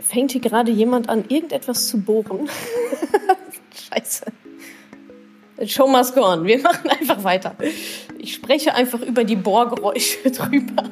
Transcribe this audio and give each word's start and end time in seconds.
Fängt 0.00 0.32
hier 0.32 0.40
gerade 0.40 0.70
jemand 0.70 1.08
an, 1.08 1.24
irgendetwas 1.28 1.88
zu 1.88 2.00
bohren? 2.00 2.48
Scheiße. 3.92 4.26
Show 5.66 5.88
must 5.88 6.14
go 6.14 6.24
on. 6.24 6.44
Wir 6.44 6.60
machen 6.60 6.88
einfach 6.88 7.24
weiter. 7.24 7.56
Ich 8.16 8.34
spreche 8.34 8.74
einfach 8.74 9.00
über 9.00 9.24
die 9.24 9.36
Bohrgeräusche 9.36 10.30
drüber. 10.30 10.84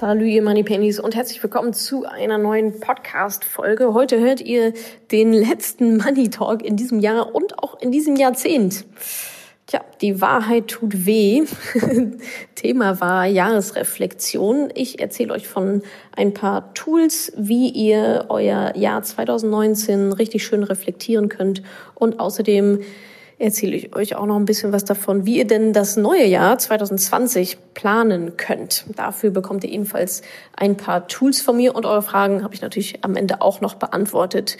Hallo 0.00 0.22
ihr 0.22 0.42
Money 0.42 0.62
Pennies 0.62 1.00
und 1.00 1.16
herzlich 1.16 1.42
willkommen 1.42 1.72
zu 1.72 2.04
einer 2.04 2.38
neuen 2.38 2.78
Podcast-Folge. 2.78 3.94
Heute 3.94 4.20
hört 4.20 4.40
ihr 4.40 4.72
den 5.10 5.32
letzten 5.32 5.96
Money 5.96 6.30
Talk 6.30 6.64
in 6.64 6.76
diesem 6.76 7.00
Jahr 7.00 7.34
und 7.34 7.58
auch 7.58 7.80
in 7.80 7.90
diesem 7.90 8.14
Jahrzehnt. 8.14 8.84
Tja, 9.68 9.82
die 10.00 10.22
Wahrheit 10.22 10.68
tut 10.68 11.04
weh. 11.04 11.44
Thema 12.54 13.02
war 13.02 13.26
Jahresreflexion. 13.26 14.70
Ich 14.74 14.98
erzähle 14.98 15.34
euch 15.34 15.46
von 15.46 15.82
ein 16.16 16.32
paar 16.32 16.72
Tools, 16.72 17.34
wie 17.36 17.68
ihr 17.68 18.24
euer 18.30 18.74
Jahr 18.78 19.02
2019 19.02 20.14
richtig 20.14 20.46
schön 20.46 20.62
reflektieren 20.62 21.28
könnt 21.28 21.62
und 21.94 22.18
außerdem 22.18 22.80
erzähle 23.38 23.76
ich 23.76 23.94
euch 23.94 24.16
auch 24.16 24.26
noch 24.26 24.36
ein 24.36 24.44
bisschen 24.44 24.72
was 24.72 24.84
davon, 24.84 25.24
wie 25.24 25.38
ihr 25.38 25.46
denn 25.46 25.72
das 25.72 25.96
neue 25.96 26.26
Jahr 26.26 26.58
2020 26.58 27.58
planen 27.74 28.36
könnt. 28.36 28.84
Dafür 28.96 29.30
bekommt 29.30 29.64
ihr 29.64 29.70
ebenfalls 29.70 30.22
ein 30.56 30.76
paar 30.76 31.06
Tools 31.06 31.40
von 31.40 31.56
mir 31.56 31.74
und 31.74 31.86
eure 31.86 32.02
Fragen 32.02 32.42
habe 32.42 32.54
ich 32.54 32.62
natürlich 32.62 33.04
am 33.04 33.16
Ende 33.16 33.40
auch 33.40 33.60
noch 33.60 33.74
beantwortet. 33.74 34.58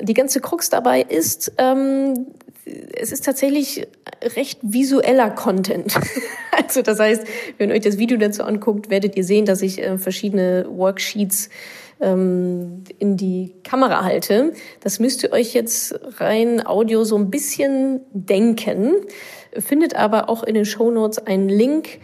Die 0.00 0.14
ganze 0.14 0.40
Krux 0.40 0.70
dabei 0.70 1.02
ist, 1.02 1.52
ähm, 1.58 2.26
es 2.64 3.12
ist 3.12 3.24
tatsächlich 3.24 3.86
recht 4.36 4.58
visueller 4.62 5.30
Content. 5.30 5.94
also 6.56 6.82
das 6.82 6.98
heißt, 6.98 7.24
wenn 7.58 7.68
ihr 7.68 7.76
euch 7.76 7.82
das 7.82 7.98
Video 7.98 8.16
dazu 8.16 8.42
anguckt, 8.42 8.90
werdet 8.90 9.16
ihr 9.16 9.24
sehen, 9.24 9.44
dass 9.44 9.60
ich 9.60 9.82
äh, 9.82 9.98
verschiedene 9.98 10.66
Worksheets 10.68 11.50
ähm, 12.00 12.84
in 12.98 13.16
die 13.16 13.54
Kamera 13.64 14.04
halte. 14.04 14.52
Das 14.80 15.00
müsst 15.00 15.22
ihr 15.22 15.32
euch 15.32 15.54
jetzt 15.54 15.98
rein 16.18 16.66
Audio 16.66 17.04
so 17.04 17.16
ein 17.16 17.30
bisschen 17.30 18.00
denken. 18.12 18.94
Findet 19.52 19.96
aber 19.96 20.28
auch 20.28 20.42
in 20.42 20.54
den 20.54 20.64
Show 20.64 20.90
Notes 20.90 21.18
einen 21.26 21.48
Link 21.48 22.00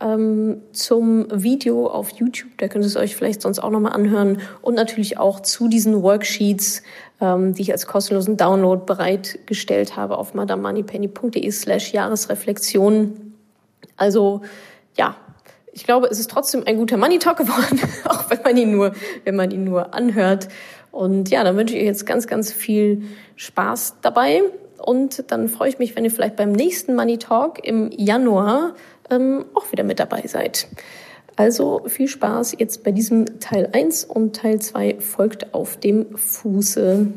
ähm, 0.00 0.62
zum 0.72 1.26
Video 1.30 1.86
auf 1.86 2.10
YouTube. 2.10 2.50
Da 2.56 2.68
könnt 2.68 2.84
ihr 2.84 2.88
es 2.88 2.96
euch 2.96 3.14
vielleicht 3.14 3.42
sonst 3.42 3.58
auch 3.58 3.70
nochmal 3.70 3.92
anhören. 3.92 4.40
Und 4.62 4.74
natürlich 4.74 5.18
auch 5.18 5.40
zu 5.40 5.68
diesen 5.68 6.02
Worksheets, 6.02 6.82
ähm, 7.20 7.54
die 7.54 7.62
ich 7.62 7.72
als 7.72 7.86
kostenlosen 7.86 8.36
Download 8.36 8.82
bereitgestellt 8.84 9.96
habe 9.96 10.18
auf 10.18 10.34
madamoneypenny.de 10.34 11.50
slash 11.50 11.92
Jahresreflexion. 11.92 13.34
Also 13.96 14.42
ja, 14.96 15.16
ich 15.74 15.84
glaube, 15.84 16.06
es 16.06 16.20
ist 16.20 16.30
trotzdem 16.30 16.62
ein 16.66 16.76
guter 16.76 16.96
Money 16.96 17.18
Talk 17.18 17.36
geworden, 17.36 17.80
auch 18.08 18.30
wenn 18.30 18.42
man 18.42 18.56
ihn 18.56 18.70
nur, 18.70 18.92
wenn 19.24 19.34
man 19.34 19.50
ihn 19.50 19.64
nur 19.64 19.92
anhört. 19.92 20.48
Und 20.92 21.30
ja, 21.30 21.42
dann 21.42 21.56
wünsche 21.56 21.74
ich 21.74 21.80
euch 21.80 21.86
jetzt 21.86 22.06
ganz, 22.06 22.28
ganz 22.28 22.52
viel 22.52 23.02
Spaß 23.36 23.96
dabei. 24.00 24.42
Und 24.78 25.30
dann 25.32 25.48
freue 25.48 25.68
ich 25.68 25.78
mich, 25.78 25.96
wenn 25.96 26.04
ihr 26.04 26.10
vielleicht 26.10 26.36
beim 26.36 26.52
nächsten 26.52 26.94
Money 26.94 27.18
Talk 27.18 27.64
im 27.66 27.90
Januar 27.90 28.74
ähm, 29.10 29.46
auch 29.54 29.72
wieder 29.72 29.82
mit 29.82 29.98
dabei 29.98 30.22
seid. 30.26 30.68
Also 31.36 31.82
viel 31.86 32.06
Spaß 32.06 32.54
jetzt 32.58 32.84
bei 32.84 32.92
diesem 32.92 33.40
Teil 33.40 33.68
1 33.72 34.04
und 34.04 34.36
Teil 34.36 34.60
2 34.60 35.00
folgt 35.00 35.52
auf 35.52 35.76
dem 35.76 36.16
Fuße. 36.16 37.08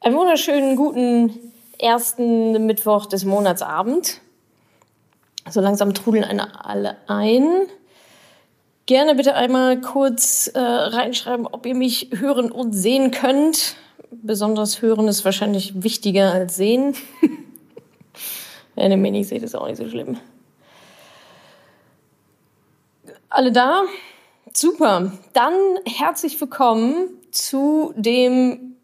Einen 0.00 0.16
wunderschönen 0.16 0.76
guten 0.76 1.52
ersten 1.78 2.64
Mittwoch 2.64 3.04
des 3.04 3.26
Monatsabend. 3.26 4.22
So 5.48 5.60
langsam 5.60 5.94
trudeln 5.94 6.40
alle 6.40 6.96
ein. 7.06 7.66
Gerne 8.86 9.14
bitte 9.14 9.34
einmal 9.34 9.80
kurz 9.80 10.48
äh, 10.48 10.58
reinschreiben, 10.58 11.46
ob 11.46 11.66
ihr 11.66 11.74
mich 11.74 12.10
hören 12.12 12.50
und 12.50 12.72
sehen 12.72 13.12
könnt. 13.12 13.76
Besonders 14.10 14.82
hören 14.82 15.06
ist 15.08 15.24
wahrscheinlich 15.24 15.82
wichtiger 15.82 16.32
als 16.32 16.56
sehen. 16.56 16.94
Wenn 18.74 18.90
ihr 18.90 18.96
mich 18.96 19.12
nicht 19.12 19.28
seht, 19.28 19.42
ist 19.42 19.54
auch 19.54 19.66
nicht 19.66 19.78
so 19.78 19.88
schlimm. 19.88 20.18
Alle 23.28 23.52
da? 23.52 23.82
Super. 24.52 25.12
Dann 25.32 25.54
herzlich 25.84 26.40
willkommen 26.40 27.08
zu 27.30 27.92
dem, 27.96 28.76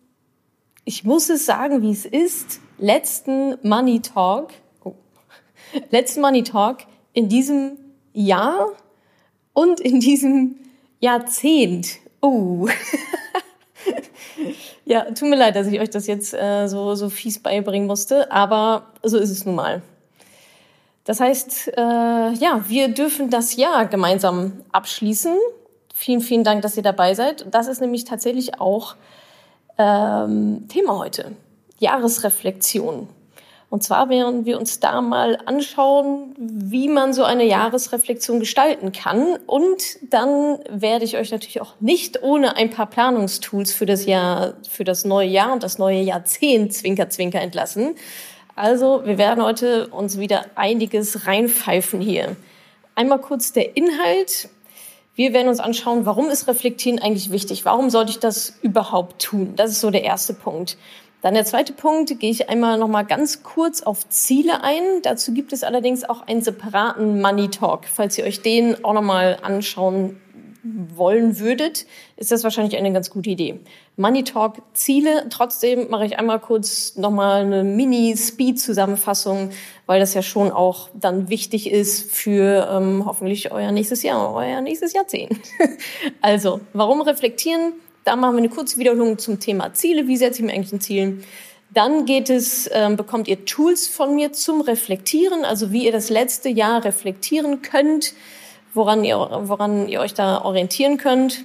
ich 0.84 1.04
muss 1.04 1.28
es 1.28 1.44
sagen, 1.44 1.82
wie 1.82 1.92
es 1.92 2.04
ist, 2.04 2.60
letzten 2.78 3.56
Money 3.62 4.00
Talk 4.00 4.50
letzten 5.90 6.20
Money 6.20 6.42
Talk 6.42 6.78
in 7.12 7.28
diesem 7.28 7.78
Jahr 8.12 8.68
und 9.52 9.80
in 9.80 10.00
diesem 10.00 10.56
Jahrzehnt. 11.00 11.98
Oh. 12.20 12.68
ja, 14.84 15.04
tut 15.10 15.28
mir 15.28 15.36
leid, 15.36 15.56
dass 15.56 15.66
ich 15.66 15.80
euch 15.80 15.90
das 15.90 16.06
jetzt 16.06 16.34
äh, 16.34 16.68
so, 16.68 16.94
so 16.94 17.08
fies 17.08 17.38
beibringen 17.38 17.86
musste, 17.86 18.30
aber 18.30 18.92
so 19.02 19.18
ist 19.18 19.30
es 19.30 19.44
nun 19.44 19.56
mal. 19.56 19.82
Das 21.04 21.20
heißt, 21.20 21.72
äh, 21.76 21.80
ja, 21.80 22.64
wir 22.68 22.88
dürfen 22.88 23.28
das 23.28 23.56
Jahr 23.56 23.86
gemeinsam 23.86 24.62
abschließen. 24.70 25.36
Vielen, 25.92 26.20
vielen 26.20 26.44
Dank, 26.44 26.62
dass 26.62 26.76
ihr 26.76 26.82
dabei 26.82 27.14
seid. 27.14 27.46
Das 27.50 27.66
ist 27.66 27.80
nämlich 27.80 28.04
tatsächlich 28.04 28.60
auch 28.60 28.94
ähm, 29.78 30.66
Thema 30.68 30.98
heute. 30.98 31.32
Jahresreflexion. 31.78 33.08
Und 33.72 33.82
zwar 33.82 34.10
werden 34.10 34.44
wir 34.44 34.58
uns 34.58 34.80
da 34.80 35.00
mal 35.00 35.38
anschauen, 35.46 36.34
wie 36.36 36.88
man 36.88 37.14
so 37.14 37.24
eine 37.24 37.44
Jahresreflexion 37.44 38.38
gestalten 38.38 38.92
kann. 38.92 39.38
Und 39.46 39.96
dann 40.02 40.58
werde 40.68 41.06
ich 41.06 41.16
euch 41.16 41.30
natürlich 41.30 41.62
auch 41.62 41.72
nicht 41.80 42.22
ohne 42.22 42.56
ein 42.56 42.68
paar 42.68 42.84
Planungstools 42.84 43.72
für 43.72 43.86
das 43.86 44.04
Jahr, 44.04 44.52
für 44.68 44.84
das 44.84 45.06
neue 45.06 45.28
Jahr 45.28 45.54
und 45.54 45.62
das 45.62 45.78
neue 45.78 46.02
Jahrzehnt 46.02 46.74
Zwinker 46.74 47.08
Zwinker 47.08 47.40
entlassen. 47.40 47.94
Also 48.56 49.06
wir 49.06 49.16
werden 49.16 49.42
heute 49.42 49.88
uns 49.88 50.18
wieder 50.18 50.44
einiges 50.54 51.26
reinpfeifen 51.26 52.02
hier. 52.02 52.36
Einmal 52.94 53.22
kurz 53.22 53.54
der 53.54 53.74
Inhalt. 53.74 54.50
Wir 55.14 55.32
werden 55.32 55.48
uns 55.48 55.60
anschauen, 55.60 56.04
warum 56.04 56.28
ist 56.28 56.46
Reflektieren 56.46 56.98
eigentlich 56.98 57.30
wichtig? 57.30 57.64
Warum 57.64 57.88
sollte 57.88 58.10
ich 58.10 58.18
das 58.18 58.52
überhaupt 58.60 59.22
tun? 59.22 59.54
Das 59.56 59.70
ist 59.70 59.80
so 59.80 59.90
der 59.90 60.04
erste 60.04 60.34
Punkt. 60.34 60.76
Dann 61.22 61.34
der 61.34 61.44
zweite 61.44 61.72
Punkt, 61.72 62.18
gehe 62.18 62.30
ich 62.30 62.50
einmal 62.50 62.78
noch 62.78 62.88
mal 62.88 63.04
ganz 63.04 63.44
kurz 63.44 63.82
auf 63.82 64.08
Ziele 64.08 64.62
ein. 64.64 64.82
Dazu 65.02 65.32
gibt 65.32 65.52
es 65.52 65.62
allerdings 65.62 66.02
auch 66.02 66.26
einen 66.26 66.42
separaten 66.42 67.22
Money 67.22 67.48
Talk. 67.48 67.86
Falls 67.86 68.18
ihr 68.18 68.24
euch 68.24 68.42
den 68.42 68.84
auch 68.84 68.92
noch 68.92 69.02
mal 69.02 69.38
anschauen 69.40 70.20
wollen 70.64 71.38
würdet, 71.38 71.86
ist 72.16 72.32
das 72.32 72.42
wahrscheinlich 72.44 72.76
eine 72.76 72.92
ganz 72.92 73.10
gute 73.10 73.30
Idee. 73.30 73.60
Money 73.96 74.24
Talk 74.24 74.62
Ziele. 74.74 75.26
Trotzdem 75.30 75.90
mache 75.90 76.06
ich 76.06 76.18
einmal 76.18 76.40
kurz 76.40 76.96
noch 76.96 77.10
mal 77.10 77.42
eine 77.42 77.62
Mini-Speed-Zusammenfassung, 77.62 79.50
weil 79.86 80.00
das 80.00 80.14
ja 80.14 80.22
schon 80.22 80.50
auch 80.50 80.88
dann 80.92 81.28
wichtig 81.28 81.70
ist 81.70 82.12
für 82.12 82.68
ähm, 82.72 83.04
hoffentlich 83.06 83.52
euer 83.52 83.70
nächstes 83.70 84.02
Jahr, 84.02 84.34
euer 84.34 84.60
nächstes 84.60 84.92
Jahrzehnt. 84.92 85.36
also, 86.20 86.60
warum 86.72 87.00
reflektieren? 87.00 87.74
Da 88.04 88.16
machen 88.16 88.34
wir 88.34 88.38
eine 88.38 88.48
kurze 88.48 88.78
Wiederholung 88.78 89.18
zum 89.18 89.38
Thema 89.38 89.74
Ziele. 89.74 90.08
Wie 90.08 90.16
setze 90.16 90.40
ich 90.40 90.46
mir 90.46 90.52
eigentlich 90.52 90.72
ein 90.72 90.80
Ziel? 90.80 91.22
Dann 91.70 92.04
geht 92.04 92.28
es, 92.30 92.66
äh, 92.66 92.90
bekommt 92.96 93.28
ihr 93.28 93.44
Tools 93.44 93.86
von 93.86 94.14
mir 94.14 94.32
zum 94.32 94.60
Reflektieren, 94.60 95.44
also 95.44 95.72
wie 95.72 95.86
ihr 95.86 95.92
das 95.92 96.10
letzte 96.10 96.48
Jahr 96.48 96.84
reflektieren 96.84 97.62
könnt, 97.62 98.12
woran 98.74 99.04
ihr, 99.04 99.16
woran 99.16 99.88
ihr 99.88 100.00
euch 100.00 100.14
da 100.14 100.42
orientieren 100.42 100.98
könnt. 100.98 101.44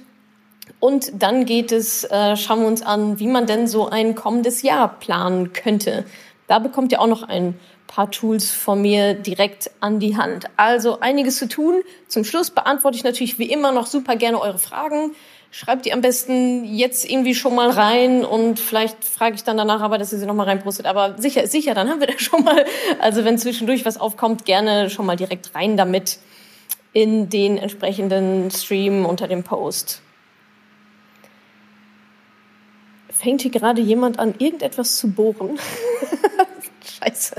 Und 0.80 1.22
dann 1.22 1.46
geht 1.46 1.72
es, 1.72 2.04
äh, 2.04 2.36
schauen 2.36 2.60
wir 2.60 2.66
uns 2.66 2.82
an, 2.82 3.18
wie 3.20 3.26
man 3.26 3.46
denn 3.46 3.66
so 3.66 3.88
ein 3.88 4.14
kommendes 4.14 4.62
Jahr 4.62 4.98
planen 4.98 5.52
könnte. 5.52 6.04
Da 6.46 6.58
bekommt 6.58 6.92
ihr 6.92 7.00
auch 7.00 7.06
noch 7.06 7.22
ein 7.22 7.58
paar 7.86 8.10
Tools 8.10 8.50
von 8.50 8.82
mir 8.82 9.14
direkt 9.14 9.70
an 9.80 9.98
die 9.98 10.16
Hand. 10.16 10.44
Also 10.56 11.00
einiges 11.00 11.36
zu 11.38 11.48
tun. 11.48 11.82
Zum 12.06 12.24
Schluss 12.24 12.50
beantworte 12.50 12.96
ich 12.96 13.04
natürlich 13.04 13.38
wie 13.38 13.50
immer 13.50 13.72
noch 13.72 13.86
super 13.86 14.16
gerne 14.16 14.40
eure 14.40 14.58
Fragen 14.58 15.12
schreibt 15.50 15.86
die 15.86 15.92
am 15.92 16.00
besten 16.00 16.64
jetzt 16.64 17.08
irgendwie 17.08 17.34
schon 17.34 17.54
mal 17.54 17.70
rein 17.70 18.24
und 18.24 18.60
vielleicht 18.60 19.02
frage 19.04 19.34
ich 19.34 19.44
dann 19.44 19.56
danach 19.56 19.80
aber, 19.80 19.98
dass 19.98 20.12
ihr 20.12 20.18
sie 20.18 20.26
noch 20.26 20.34
mal 20.34 20.44
reinpostet. 20.44 20.86
Aber 20.86 21.16
sicher 21.18 21.42
ist 21.42 21.52
sicher, 21.52 21.74
dann 21.74 21.88
haben 21.88 22.00
wir 22.00 22.06
da 22.06 22.18
schon 22.18 22.44
mal. 22.44 22.64
Also 23.00 23.24
wenn 23.24 23.38
zwischendurch 23.38 23.84
was 23.84 23.98
aufkommt, 23.98 24.44
gerne 24.44 24.90
schon 24.90 25.06
mal 25.06 25.16
direkt 25.16 25.54
rein 25.54 25.76
damit 25.76 26.18
in 26.92 27.28
den 27.28 27.58
entsprechenden 27.58 28.50
Stream 28.50 29.06
unter 29.06 29.28
dem 29.28 29.42
Post. 29.42 30.02
Fängt 33.10 33.42
hier 33.42 33.50
gerade 33.50 33.80
jemand 33.80 34.18
an, 34.18 34.34
irgendetwas 34.38 34.96
zu 34.96 35.10
bohren? 35.10 35.58
Scheiße. 37.02 37.36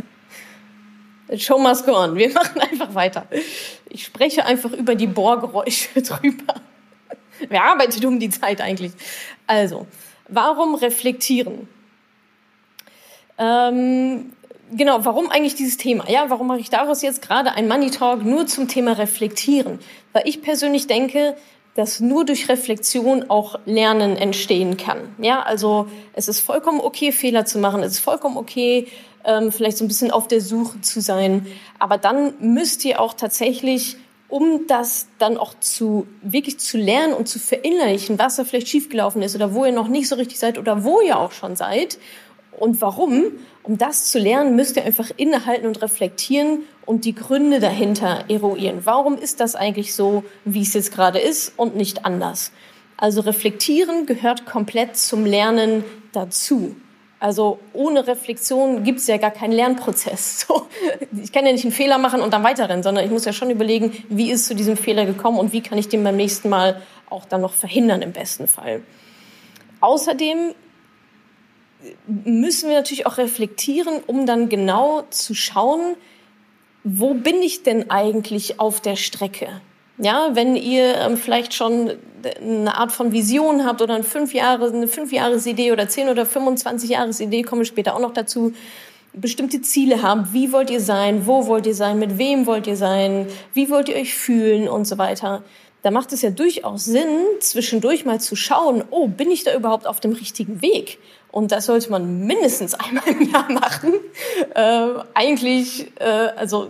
Show 1.38 1.60
must 1.60 1.86
go 1.86 1.96
on. 1.96 2.16
Wir 2.16 2.34
machen 2.34 2.60
einfach 2.60 2.96
weiter. 2.96 3.28
Ich 3.90 4.04
spreche 4.04 4.46
einfach 4.46 4.72
über 4.72 4.96
die 4.96 5.08
Bohrgeräusche 5.08 6.02
drüber. 6.02 6.56
Wer 7.50 7.64
arbeitet 7.64 8.04
um 8.06 8.20
die 8.20 8.30
Zeit 8.30 8.62
eigentlich? 8.62 8.92
Also, 9.48 9.88
warum 10.28 10.76
reflektieren? 10.76 11.68
Ähm, 13.38 14.34
genau, 14.72 15.06
warum 15.06 15.30
eigentlich 15.30 15.56
dieses 15.56 15.78
Thema? 15.78 16.10
Ja, 16.10 16.30
warum 16.30 16.48
mache 16.48 16.60
ich 16.60 16.70
daraus 16.70 17.02
jetzt 17.02 17.22
gerade 17.22 17.54
ein 17.54 17.68
Money 17.68 17.92
Talk 17.92 18.24
nur 18.26 18.48
zum 18.48 18.68
Thema 18.68 18.94
Reflektieren? 18.94 19.80
Weil 20.14 20.24
ich 20.26 20.42
persönlich 20.42 20.88
denke, 20.88 21.36
dass 21.76 22.02
nur 22.02 22.26
durch 22.26 22.50
Reflexion 22.50 23.30
auch 23.30 23.58
Lernen 23.66 24.18
entstehen 24.18 24.76
kann. 24.76 25.16
Ja, 25.20 25.42
also 25.44 25.88
es 26.14 26.28
ist 26.28 26.42
vollkommen 26.42 26.82
okay, 26.82 27.12
Fehler 27.12 27.46
zu 27.46 27.60
machen. 27.60 27.82
Es 27.84 27.94
ist 27.94 28.00
vollkommen 28.00 28.36
okay, 28.36 28.88
ähm, 29.24 29.52
vielleicht 29.52 29.78
so 29.78 29.86
ein 29.86 29.88
bisschen 29.88 30.12
auf 30.12 30.28
der 30.28 30.42
Suche 30.42 30.82
zu 30.82 31.00
sein. 31.00 31.48
Aber 31.78 31.98
dann 31.98 32.34
müsst 32.40 32.84
ihr 32.84 33.00
auch 33.00 33.14
tatsächlich, 33.14 33.96
um 34.30 34.68
das 34.68 35.08
dann 35.18 35.38
auch 35.38 35.54
zu 35.60 36.08
wirklich 36.22 36.60
zu 36.60 36.78
lernen 36.78 37.14
und 37.14 37.28
zu 37.28 37.40
verinnerlichen, 37.40 38.20
was 38.20 38.36
da 38.36 38.44
vielleicht 38.44 38.70
schiefgelaufen 38.70 39.22
ist 39.22 39.36
oder 39.36 39.54
wo 39.54 39.66
ihr 39.66 39.72
noch 39.72 39.88
nicht 39.88 40.08
so 40.08 40.16
richtig 40.16 40.40
seid 40.40 40.58
oder 40.58 40.84
wo 40.84 41.02
ihr 41.02 41.20
auch 41.20 41.32
schon 41.32 41.56
seid 41.56 41.98
und 42.60 42.82
warum, 42.82 43.32
um 43.64 43.78
das 43.78 44.12
zu 44.12 44.20
lernen, 44.20 44.56
müsst 44.56 44.76
ihr 44.76 44.84
einfach 44.84 45.12
innehalten 45.16 45.66
und 45.66 45.82
reflektieren 45.82 46.64
und 46.86 47.06
die 47.06 47.16
Gründe 47.16 47.60
dahinter 47.60 48.26
eruieren. 48.28 48.82
Warum 48.84 49.18
ist 49.18 49.40
das 49.40 49.56
eigentlich 49.56 49.96
so, 49.96 50.24
wie 50.46 50.62
es 50.62 50.74
jetzt 50.74 50.92
gerade 50.94 51.20
ist 51.20 51.54
und 51.58 51.76
nicht 51.76 52.06
anders? 52.06 52.52
Also 52.98 53.22
reflektieren 53.22 54.06
gehört 54.06 54.46
komplett 54.46 54.98
zum 54.98 55.26
Lernen 55.26 55.86
dazu. 56.12 56.76
Also 57.20 57.60
ohne 57.74 58.08
Reflexion 58.08 58.84
gibt 58.84 59.00
es 59.00 59.08
ja 59.08 59.18
gar 59.18 59.32
keinen 59.32 59.52
Lernprozess. 59.52 60.48
So, 60.50 60.68
ich 61.22 61.32
kann 61.32 61.46
ja 61.46 61.52
nicht 61.52 61.66
einen 61.66 61.74
Fehler 61.74 61.98
machen 61.98 62.22
und 62.22 62.34
dann 62.34 62.44
weiterrennen, 62.44 62.82
sondern 62.82 63.04
ich 63.04 63.12
muss 63.12 63.26
ja 63.26 63.34
schon 63.34 63.50
überlegen, 63.50 63.92
wie 64.10 64.32
ist 64.32 64.46
zu 64.46 64.56
diesem 64.56 64.78
Fehler 64.78 65.06
gekommen 65.06 65.38
und 65.38 65.54
wie 65.54 65.62
kann 65.62 65.78
ich 65.78 65.90
den 65.90 66.04
beim 66.04 66.16
nächsten 66.16 66.50
Mal 66.50 66.82
auch 67.10 67.26
dann 67.26 67.42
noch 67.42 67.54
verhindern 67.54 68.02
im 68.02 68.14
besten 68.14 68.48
Fall. 68.48 68.82
Außerdem 69.82 70.54
müssen 72.08 72.70
wir 72.70 72.78
natürlich 72.78 73.06
auch 73.06 73.18
reflektieren, 73.18 74.02
um 74.06 74.26
dann 74.26 74.50
genau 74.50 75.04
zu 75.10 75.34
schauen, 75.34 75.96
wo 76.84 77.14
bin 77.14 77.42
ich 77.42 77.64
denn 77.64 77.90
eigentlich 77.90 78.60
auf 78.60 78.82
der 78.82 78.96
Strecke? 78.96 79.62
Ja, 80.00 80.30
wenn 80.34 80.56
ihr 80.56 80.96
ähm, 80.96 81.18
vielleicht 81.18 81.54
schon 81.54 81.92
eine 82.42 82.76
Art 82.76 82.92
von 82.92 83.12
Vision 83.12 83.66
habt 83.66 83.82
oder 83.82 83.96
eine 83.96 84.04
fünf 84.04 84.34
Jahre, 84.34 84.68
eine 84.68 84.88
fünf 84.88 85.12
Jahres 85.12 85.46
Idee 85.46 85.72
oder 85.72 85.88
zehn 85.90 86.10
oder 86.10 86.26
25 86.26 86.90
Jahres 86.90 87.20
Idee, 87.20 87.44
kommen 87.44 87.62
wir 87.62 87.66
später 87.66 87.96
auch 87.96 88.00
noch 88.00 88.14
dazu, 88.14 88.54
bestimmte 89.14 89.62
Ziele 89.62 90.02
haben. 90.02 90.30
Wie 90.32 90.52
wollt 90.54 90.70
ihr 90.70 90.80
sein? 90.80 91.26
Wo 91.26 91.48
wollt 91.48 91.66
ihr 91.66 91.76
sein? 91.76 92.00
Mit 92.00 92.18
wem 92.18 92.46
wollt 92.46 92.68
ihr 92.68 92.78
sein? 92.78 93.28
Wie 93.54 93.70
wollt 93.70 93.90
ihr 93.90 93.96
euch 93.96 94.14
fühlen 94.14 94.70
und 94.70 94.86
so 94.86 94.98
weiter? 94.98 95.44
Da 95.82 95.92
macht 95.92 96.12
es 96.14 96.22
ja 96.22 96.30
durchaus 96.30 96.86
Sinn, 96.86 97.26
zwischendurch 97.40 98.06
mal 98.06 98.20
zu 98.20 98.36
schauen, 98.36 98.84
oh, 98.92 99.08
bin 99.08 99.32
ich 99.32 99.44
da 99.44 99.56
überhaupt 99.56 99.88
auf 99.88 100.00
dem 100.00 100.12
richtigen 100.12 100.62
Weg? 100.62 101.00
Und 101.32 101.52
das 101.52 101.66
sollte 101.66 101.90
man 101.92 102.26
mindestens 102.26 102.74
einmal 102.76 103.08
im 103.08 103.30
Jahr 103.30 103.52
machen. 103.52 103.94
Äh, 104.56 105.04
eigentlich, 105.14 105.92
äh, 106.00 106.06
also 106.06 106.70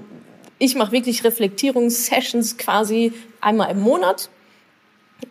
ich 0.60 0.76
mache 0.76 0.92
wirklich 0.92 1.24
Reflektierungssessions 1.24 2.58
quasi 2.58 3.14
einmal 3.42 3.72
im 3.72 3.80
Monat. 3.80 4.30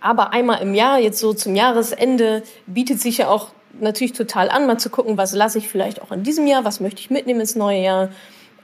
Aber 0.00 0.32
einmal 0.32 0.60
im 0.60 0.74
Jahr, 0.74 0.98
jetzt 0.98 1.18
so 1.18 1.32
zum 1.32 1.54
Jahresende, 1.54 2.42
bietet 2.66 3.00
sich 3.00 3.18
ja 3.18 3.28
auch 3.28 3.50
natürlich 3.80 4.12
total 4.12 4.50
an, 4.50 4.66
mal 4.66 4.78
zu 4.78 4.90
gucken, 4.90 5.16
was 5.16 5.34
lasse 5.34 5.58
ich 5.58 5.68
vielleicht 5.68 6.02
auch 6.02 6.12
in 6.12 6.24
diesem 6.24 6.46
Jahr, 6.46 6.64
was 6.64 6.80
möchte 6.80 7.00
ich 7.00 7.10
mitnehmen 7.10 7.40
ins 7.40 7.54
neue 7.54 7.82
Jahr. 7.82 8.10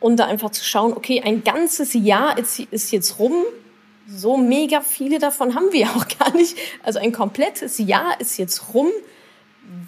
Und 0.01 0.17
da 0.17 0.27
einfach 0.27 0.51
zu 0.51 0.65
schauen, 0.65 0.93
okay, 0.93 1.23
ein 1.25 1.45
ganzes 1.45 1.95
Jahr 1.95 2.37
ist, 2.39 2.59
ist 2.59 2.91
jetzt 2.91 3.19
rum. 3.19 3.35
So 4.07 4.37
mega 4.37 4.81
viele 4.81 5.19
davon 5.19 5.55
haben 5.55 5.73
wir 5.73 5.87
auch 5.97 6.07
gar 6.19 6.35
nicht. 6.35 6.57
Also 6.83 6.99
ein 6.99 7.13
komplettes 7.13 7.79
Jahr 7.79 8.21
ist 8.21 8.39
jetzt 8.39 8.75
rum 8.75 8.89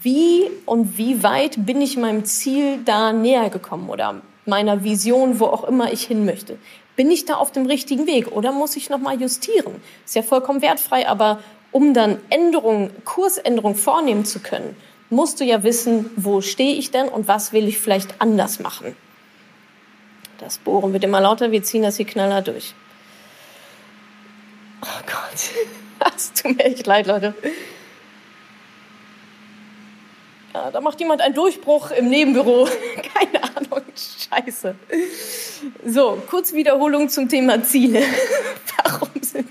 wie 0.03 0.45
und 0.65 0.97
wie 0.97 1.23
weit 1.23 1.67
bin 1.67 1.83
ich 1.83 1.97
meinem 1.97 2.25
Ziel 2.25 2.79
da 2.85 3.13
näher 3.13 3.51
gekommen 3.51 3.91
oder 3.91 4.23
meiner 4.47 4.85
Vision, 4.85 5.41
wo 5.41 5.47
auch 5.47 5.65
immer 5.65 5.93
ich 5.93 6.05
hin 6.05 6.25
möchte. 6.25 6.59
Bin 6.97 7.11
ich 7.11 7.25
da 7.25 7.35
auf 7.35 7.53
dem 7.53 7.67
richtigen 7.67 8.07
Weg 8.07 8.33
oder 8.33 8.53
muss 8.53 8.77
ich 8.77 8.89
nochmal 8.89 9.21
justieren? 9.21 9.83
Ist 10.05 10.15
ja 10.15 10.23
vollkommen 10.23 10.63
wertfrei, 10.63 11.09
aber 11.09 11.41
um 11.73 11.93
dann 11.93 12.19
Änderungen, 12.31 12.91
Kursänderungen 13.05 13.77
vornehmen 13.77 14.25
zu 14.25 14.41
können, 14.41 14.77
musst 15.11 15.41
du 15.41 15.45
ja 15.45 15.63
wissen, 15.63 16.11
wo 16.17 16.41
stehe 16.41 16.75
ich 16.75 16.91
denn 16.91 17.09
und 17.09 17.29
was 17.29 17.53
will 17.53 17.69
ich 17.69 17.79
vielleicht 17.79 18.21
anders 18.21 18.61
machen. 18.61 18.97
Das 20.39 20.59
Bohren 20.59 20.93
wird 20.93 21.05
immer 21.05 21.21
lauter, 21.21 21.53
wir 21.53 21.63
ziehen 21.63 21.83
das 21.83 21.97
hier 21.97 22.07
knaller 22.07 22.43
durch. 22.43 22.75
Oh 24.83 25.03
Gott, 25.07 26.13
es 26.17 26.33
tut 26.33 26.57
mir 26.57 26.65
echt 26.65 26.87
leid, 26.87 27.07
Leute. 27.07 27.35
Ja, 30.55 30.71
da 30.71 30.81
macht 30.81 31.01
jemand 31.01 31.21
einen 31.21 31.35
Durchbruch 31.35 31.91
im 31.91 32.09
Nebenbüro. 32.09 32.67
Keine 33.15 33.36
scheiße. 34.29 34.75
So, 35.85 36.23
kurz 36.29 36.53
Wiederholung 36.53 37.09
zum 37.09 37.29
Thema 37.29 37.63
Ziele. 37.63 38.03
Warum 38.85 39.23
sind, 39.23 39.49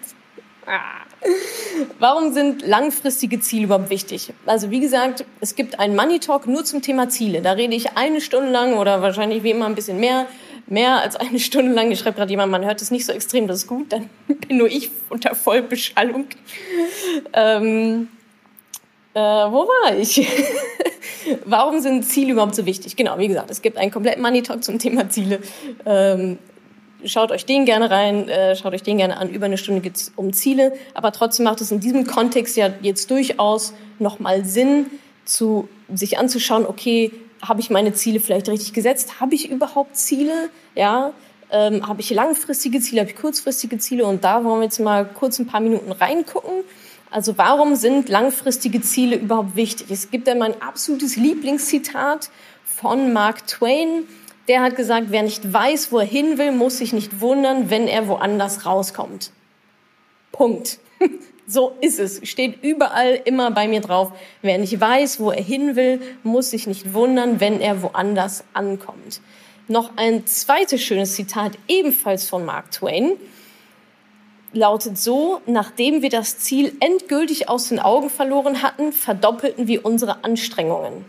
warum 2.00 2.34
sind 2.34 2.66
langfristige 2.66 3.40
Ziele 3.40 3.66
überhaupt 3.66 3.90
wichtig? 3.90 4.34
Also 4.46 4.72
wie 4.72 4.80
gesagt, 4.80 5.26
es 5.42 5.56
gibt 5.56 5.80
einen 5.80 5.96
Money 5.96 6.20
Talk 6.20 6.48
nur 6.48 6.64
zum 6.64 6.82
Thema 6.82 7.10
Ziele. 7.10 7.42
Da 7.42 7.52
rede 7.52 7.76
ich 7.76 7.98
eine 7.98 8.22
Stunde 8.22 8.52
lang 8.52 8.76
oder 8.76 9.02
wahrscheinlich 9.02 9.44
wie 9.44 9.52
immer 9.52 9.66
ein 9.66 9.76
bisschen 9.76 10.00
mehr 10.00 10.28
mehr 10.68 11.02
als 11.02 11.16
eine 11.16 11.40
Stunde 11.40 11.74
lang. 11.74 11.92
Ich 11.92 12.00
schreibt 12.00 12.18
gerade 12.18 12.32
jemand, 12.32 12.52
man 12.52 12.66
hört 12.66 12.82
es 12.82 12.92
nicht 12.92 13.06
so 13.06 13.12
extrem, 13.12 13.48
das 13.48 13.58
ist 13.58 13.68
gut, 13.68 13.92
dann 13.92 14.10
bin 14.28 14.58
nur 14.58 14.68
ich 14.68 14.92
unter 15.10 15.36
Vollbeschallung. 15.36 16.26
Ähm, 17.34 18.08
äh, 19.14 19.20
wo 19.20 19.68
war 19.68 19.98
ich? 19.98 20.16
Warum 21.46 21.80
sind 21.80 22.04
Ziele 22.04 22.34
überhaupt 22.34 22.56
so 22.56 22.66
wichtig? 22.66 22.96
Genau, 22.96 23.18
wie 23.18 23.28
gesagt, 23.28 23.52
es 23.52 23.62
gibt 23.62 23.78
einen 23.78 23.92
kompletten 23.92 24.22
Money 24.22 24.44
Talk 24.44 24.64
zum 24.64 24.80
Thema 24.80 25.10
Ziele. 25.10 25.40
Ähm, 25.86 26.38
schaut 27.06 27.32
euch 27.32 27.46
den 27.46 27.66
gerne 27.66 27.90
rein, 27.90 28.30
äh, 28.30 28.56
schaut 28.56 28.74
euch 28.74 28.84
den 28.84 28.98
gerne 28.98 29.18
an. 29.18 29.30
Über 29.30 29.46
eine 29.46 29.58
Stunde 29.58 29.82
geht 29.82 29.96
es 29.96 30.12
um 30.16 30.34
Ziele, 30.34 30.74
aber 30.94 31.12
trotzdem 31.12 31.46
macht 31.46 31.62
es 31.62 31.72
in 31.72 31.80
diesem 31.80 32.06
Kontext 32.06 32.58
ja 32.58 32.74
jetzt 32.82 33.12
durchaus 33.12 33.74
nochmal 34.00 34.46
Sinn, 34.46 34.88
zu 35.26 35.68
sich 35.94 36.18
anzuschauen, 36.18 36.66
okay, 36.66 37.12
habe 37.42 37.60
ich 37.60 37.70
meine 37.70 37.94
Ziele 37.94 38.20
vielleicht 38.20 38.48
richtig 38.48 38.74
gesetzt? 38.74 39.20
Habe 39.20 39.36
ich 39.36 39.50
überhaupt 39.50 39.96
Ziele? 39.96 40.50
Ja, 40.76 41.14
ähm, 41.52 41.88
habe 41.88 42.02
ich 42.02 42.10
langfristige 42.12 42.80
Ziele, 42.80 43.02
habe 43.02 43.12
ich 43.12 43.18
kurzfristige 43.18 43.78
Ziele? 43.78 44.06
Und 44.06 44.24
da 44.24 44.44
wollen 44.44 44.60
wir 44.60 44.66
jetzt 44.66 44.80
mal 44.80 45.06
kurz 45.06 45.40
ein 45.40 45.48
paar 45.48 45.60
Minuten 45.60 45.92
reingucken. 45.92 46.64
Also 47.16 47.38
warum 47.38 47.78
sind 47.78 48.10
langfristige 48.10 48.82
Ziele 48.82 49.16
überhaupt 49.16 49.56
wichtig? 49.56 49.88
Es 49.90 50.12
gibt 50.12 50.28
ja 50.28 50.36
mein 50.36 50.62
absolutes 50.62 51.16
Lieblingszitat 51.16 52.30
von 52.66 53.14
Mark 53.14 53.48
Twain. 53.48 54.04
Der 54.50 54.62
hat 54.62 54.76
gesagt, 54.76 55.08
wer 55.12 55.24
nicht 55.24 55.54
weiß, 55.54 55.94
wo 55.94 56.00
er 56.00 56.06
hin 56.06 56.38
will, 56.38 56.52
muss 56.52 56.80
sich 56.80 56.92
nicht 56.92 57.22
wundern, 57.22 57.70
wenn 57.70 57.88
er 57.88 58.10
woanders 58.10 58.66
rauskommt. 58.66 59.32
Punkt. 60.34 60.80
So 61.48 61.74
ist 61.80 62.00
es. 62.00 62.28
Steht 62.28 62.64
überall 62.64 63.22
immer 63.24 63.52
bei 63.52 63.68
mir 63.68 63.80
drauf. 63.80 64.12
Wer 64.42 64.58
nicht 64.58 64.82
weiß, 64.82 65.20
wo 65.20 65.30
er 65.30 65.44
hin 65.44 65.76
will, 65.76 66.02
muss 66.24 66.50
sich 66.50 66.66
nicht 66.66 66.96
wundern, 66.96 67.40
wenn 67.40 67.62
er 67.62 67.84
woanders 67.84 68.44
ankommt. 68.54 69.22
Noch 69.68 69.92
ein 69.96 70.26
zweites 70.26 70.82
schönes 70.82 71.14
Zitat, 71.14 71.52
ebenfalls 71.68 72.28
von 72.28 72.46
Mark 72.46 72.72
Twain 72.72 73.12
lautet 74.56 74.98
so, 74.98 75.42
nachdem 75.46 76.02
wir 76.02 76.10
das 76.10 76.40
Ziel 76.40 76.76
endgültig 76.80 77.50
aus 77.50 77.70
den 77.70 77.80
Augen 77.80 78.10
verloren 78.10 78.62
hatten, 78.62 78.92
verdoppelten 78.92 79.68
wir 79.68 79.86
unsere 79.86 80.24
Anstrengungen. 80.24 81.06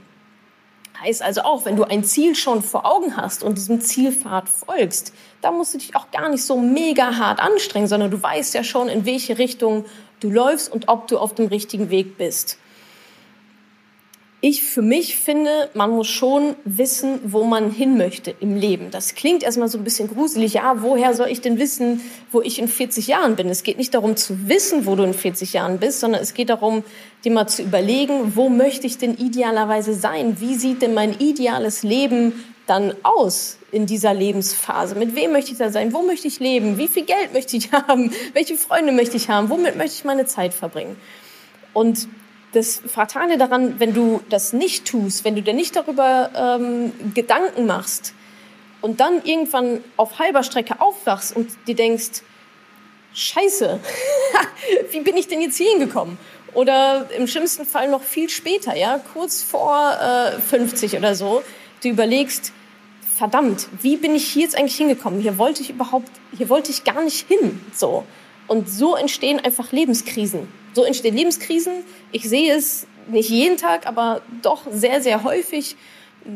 Heißt 1.00 1.22
also 1.22 1.42
auch, 1.42 1.64
wenn 1.64 1.76
du 1.76 1.84
ein 1.84 2.04
Ziel 2.04 2.34
schon 2.34 2.62
vor 2.62 2.86
Augen 2.86 3.16
hast 3.16 3.42
und 3.42 3.58
diesem 3.58 3.80
Zielpfad 3.80 4.48
folgst, 4.48 5.12
da 5.42 5.52
musst 5.52 5.74
du 5.74 5.78
dich 5.78 5.94
auch 5.94 6.10
gar 6.10 6.28
nicht 6.28 6.42
so 6.42 6.56
mega 6.56 7.16
hart 7.16 7.38
anstrengen, 7.38 7.86
sondern 7.86 8.10
du 8.10 8.22
weißt 8.22 8.54
ja 8.54 8.64
schon, 8.64 8.88
in 8.88 9.04
welche 9.04 9.38
Richtung 9.38 9.84
du 10.20 10.30
läufst 10.30 10.72
und 10.72 10.88
ob 10.88 11.06
du 11.08 11.18
auf 11.18 11.34
dem 11.34 11.46
richtigen 11.46 11.90
Weg 11.90 12.16
bist 12.16 12.58
ich 14.42 14.62
für 14.62 14.82
mich 14.82 15.16
finde, 15.16 15.70
man 15.72 15.90
muss 15.90 16.08
schon 16.08 16.56
wissen, 16.64 17.20
wo 17.24 17.44
man 17.44 17.70
hin 17.70 17.96
möchte 17.96 18.34
im 18.38 18.54
Leben. 18.54 18.90
Das 18.90 19.14
klingt 19.14 19.42
erstmal 19.42 19.68
so 19.68 19.78
ein 19.78 19.84
bisschen 19.84 20.08
gruselig. 20.08 20.54
Ja, 20.54 20.82
woher 20.82 21.14
soll 21.14 21.28
ich 21.28 21.40
denn 21.40 21.58
wissen, 21.58 22.02
wo 22.32 22.42
ich 22.42 22.58
in 22.58 22.68
40 22.68 23.06
Jahren 23.06 23.34
bin? 23.34 23.48
Es 23.48 23.62
geht 23.62 23.78
nicht 23.78 23.94
darum 23.94 24.14
zu 24.14 24.48
wissen, 24.48 24.84
wo 24.84 24.94
du 24.94 25.04
in 25.04 25.14
40 25.14 25.54
Jahren 25.54 25.78
bist, 25.78 26.00
sondern 26.00 26.20
es 26.20 26.34
geht 26.34 26.50
darum, 26.50 26.84
dir 27.24 27.32
mal 27.32 27.46
zu 27.46 27.62
überlegen, 27.62 28.36
wo 28.36 28.50
möchte 28.50 28.86
ich 28.86 28.98
denn 28.98 29.16
idealerweise 29.16 29.94
sein? 29.94 30.36
Wie 30.38 30.54
sieht 30.54 30.82
denn 30.82 30.92
mein 30.92 31.18
ideales 31.18 31.82
Leben 31.82 32.44
dann 32.66 32.94
aus 33.04 33.56
in 33.72 33.86
dieser 33.86 34.12
Lebensphase? 34.12 34.96
Mit 34.96 35.16
wem 35.16 35.32
möchte 35.32 35.52
ich 35.52 35.58
da 35.58 35.70
sein? 35.70 35.94
Wo 35.94 36.02
möchte 36.02 36.28
ich 36.28 36.40
leben? 36.40 36.76
Wie 36.76 36.88
viel 36.88 37.04
Geld 37.04 37.32
möchte 37.32 37.56
ich 37.56 37.72
haben? 37.72 38.12
Welche 38.34 38.56
Freunde 38.56 38.92
möchte 38.92 39.16
ich 39.16 39.30
haben? 39.30 39.48
Womit 39.48 39.76
möchte 39.76 39.94
ich 39.94 40.04
meine 40.04 40.26
Zeit 40.26 40.52
verbringen? 40.52 40.96
Und 41.72 42.06
das 42.56 42.80
Fatale 42.86 43.36
daran, 43.36 43.78
wenn 43.78 43.92
du 43.92 44.22
das 44.30 44.52
nicht 44.52 44.86
tust, 44.86 45.24
wenn 45.24 45.36
du 45.36 45.42
dir 45.42 45.52
nicht 45.52 45.76
darüber 45.76 46.30
ähm, 46.34 46.92
Gedanken 47.14 47.66
machst 47.66 48.14
und 48.80 49.00
dann 49.00 49.22
irgendwann 49.24 49.84
auf 49.96 50.18
halber 50.18 50.42
Strecke 50.42 50.80
aufwachst 50.80 51.36
und 51.36 51.50
dir 51.66 51.74
denkst, 51.74 52.22
Scheiße, 53.12 53.80
wie 54.90 55.00
bin 55.00 55.16
ich 55.16 55.28
denn 55.28 55.40
jetzt 55.40 55.56
hier 55.56 55.70
hingekommen? 55.70 56.18
Oder 56.54 57.08
im 57.16 57.26
schlimmsten 57.26 57.66
Fall 57.66 57.88
noch 57.88 58.02
viel 58.02 58.30
später, 58.30 58.74
ja, 58.74 59.00
kurz 59.12 59.42
vor 59.42 59.92
äh, 60.00 60.40
50 60.40 60.96
oder 60.96 61.14
so, 61.14 61.42
du 61.82 61.88
überlegst, 61.88 62.52
verdammt, 63.16 63.68
wie 63.82 63.96
bin 63.96 64.14
ich 64.14 64.26
hier 64.26 64.42
jetzt 64.42 64.56
eigentlich 64.56 64.76
hingekommen? 64.76 65.20
Hier 65.20 65.38
wollte 65.38 65.62
ich 65.62 65.70
überhaupt, 65.70 66.10
hier 66.36 66.48
wollte 66.48 66.70
ich 66.70 66.84
gar 66.84 67.02
nicht 67.02 67.26
hin, 67.28 67.60
so. 67.74 68.04
Und 68.48 68.68
so 68.68 68.94
entstehen 68.94 69.40
einfach 69.40 69.72
Lebenskrisen. 69.72 70.48
So 70.74 70.84
entstehen 70.84 71.16
Lebenskrisen. 71.16 71.72
Ich 72.12 72.28
sehe 72.28 72.54
es 72.54 72.86
nicht 73.08 73.30
jeden 73.30 73.56
Tag, 73.56 73.86
aber 73.86 74.22
doch 74.42 74.62
sehr, 74.70 75.00
sehr 75.00 75.24
häufig. 75.24 75.76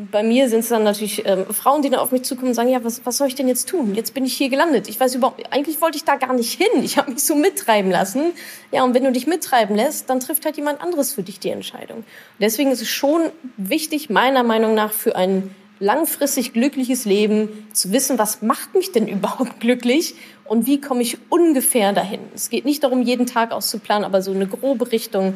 Bei 0.09 0.23
mir 0.23 0.47
sind 0.47 0.61
es 0.61 0.69
dann 0.69 0.83
natürlich 0.83 1.25
ähm, 1.25 1.45
Frauen, 1.47 1.81
die 1.81 1.89
dann 1.89 1.99
auf 1.99 2.13
mich 2.13 2.23
zukommen 2.23 2.49
und 2.49 2.53
sagen, 2.53 2.69
ja, 2.69 2.81
was, 2.81 3.05
was 3.05 3.17
soll 3.17 3.27
ich 3.27 3.35
denn 3.35 3.49
jetzt 3.49 3.67
tun? 3.67 3.93
Jetzt 3.93 4.13
bin 4.13 4.23
ich 4.23 4.37
hier 4.37 4.47
gelandet. 4.47 4.87
Ich 4.87 4.97
weiß 4.97 5.15
überhaupt, 5.15 5.51
eigentlich 5.51 5.81
wollte 5.81 5.97
ich 5.97 6.05
da 6.05 6.15
gar 6.15 6.33
nicht 6.33 6.53
hin. 6.53 6.81
Ich 6.81 6.97
habe 6.97 7.11
mich 7.11 7.23
so 7.23 7.35
mittreiben 7.35 7.91
lassen. 7.91 8.31
Ja, 8.71 8.85
und 8.85 8.93
wenn 8.93 9.03
du 9.03 9.11
dich 9.11 9.27
mittreiben 9.27 9.75
lässt, 9.75 10.09
dann 10.09 10.21
trifft 10.21 10.45
halt 10.45 10.55
jemand 10.55 10.81
anderes 10.81 11.13
für 11.13 11.23
dich 11.23 11.39
die 11.41 11.49
Entscheidung. 11.49 12.05
Deswegen 12.39 12.71
ist 12.71 12.81
es 12.81 12.87
schon 12.87 13.31
wichtig, 13.57 14.09
meiner 14.09 14.43
Meinung 14.43 14.75
nach, 14.75 14.93
für 14.93 15.17
ein 15.17 15.53
langfristig 15.81 16.53
glückliches 16.53 17.03
Leben 17.05 17.67
zu 17.73 17.91
wissen, 17.91 18.17
was 18.17 18.41
macht 18.41 18.75
mich 18.75 18.91
denn 18.93 19.07
überhaupt 19.09 19.59
glücklich 19.59 20.15
und 20.45 20.67
wie 20.67 20.79
komme 20.79 21.01
ich 21.01 21.17
ungefähr 21.29 21.91
dahin. 21.91 22.21
Es 22.33 22.49
geht 22.49 22.63
nicht 22.63 22.83
darum, 22.83 23.01
jeden 23.01 23.25
Tag 23.25 23.51
auszuplanen, 23.51 24.05
aber 24.05 24.21
so 24.21 24.31
eine 24.31 24.47
grobe 24.47 24.91
Richtung 24.91 25.33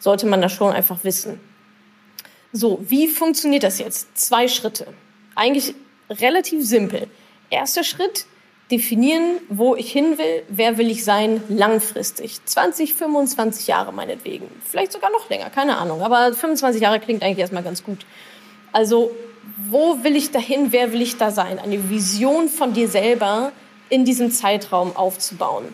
sollte 0.00 0.26
man 0.26 0.40
da 0.40 0.48
schon 0.48 0.72
einfach 0.72 1.04
wissen. 1.04 1.40
So, 2.52 2.78
wie 2.88 3.08
funktioniert 3.08 3.62
das 3.62 3.78
jetzt? 3.78 4.16
Zwei 4.16 4.48
Schritte. 4.48 4.86
Eigentlich 5.34 5.74
relativ 6.08 6.64
simpel. 6.64 7.08
Erster 7.50 7.84
Schritt, 7.84 8.26
definieren, 8.70 9.38
wo 9.48 9.74
ich 9.74 9.90
hin 9.90 10.18
will, 10.18 10.42
wer 10.48 10.76
will 10.78 10.90
ich 10.90 11.04
sein 11.04 11.42
langfristig. 11.48 12.44
20, 12.44 12.94
25 12.94 13.66
Jahre 13.66 13.92
meinetwegen. 13.92 14.48
Vielleicht 14.64 14.92
sogar 14.92 15.10
noch 15.10 15.28
länger, 15.30 15.50
keine 15.50 15.78
Ahnung. 15.78 16.02
Aber 16.02 16.32
25 16.34 16.82
Jahre 16.82 17.00
klingt 17.00 17.22
eigentlich 17.22 17.38
erstmal 17.38 17.62
ganz 17.62 17.82
gut. 17.82 18.04
Also, 18.72 19.10
wo 19.56 20.02
will 20.02 20.16
ich 20.16 20.30
dahin, 20.30 20.72
wer 20.72 20.92
will 20.92 21.02
ich 21.02 21.16
da 21.16 21.30
sein? 21.30 21.58
Eine 21.58 21.90
Vision 21.90 22.48
von 22.48 22.72
dir 22.72 22.88
selber 22.88 23.52
in 23.88 24.04
diesem 24.04 24.30
Zeitraum 24.30 24.96
aufzubauen. 24.96 25.64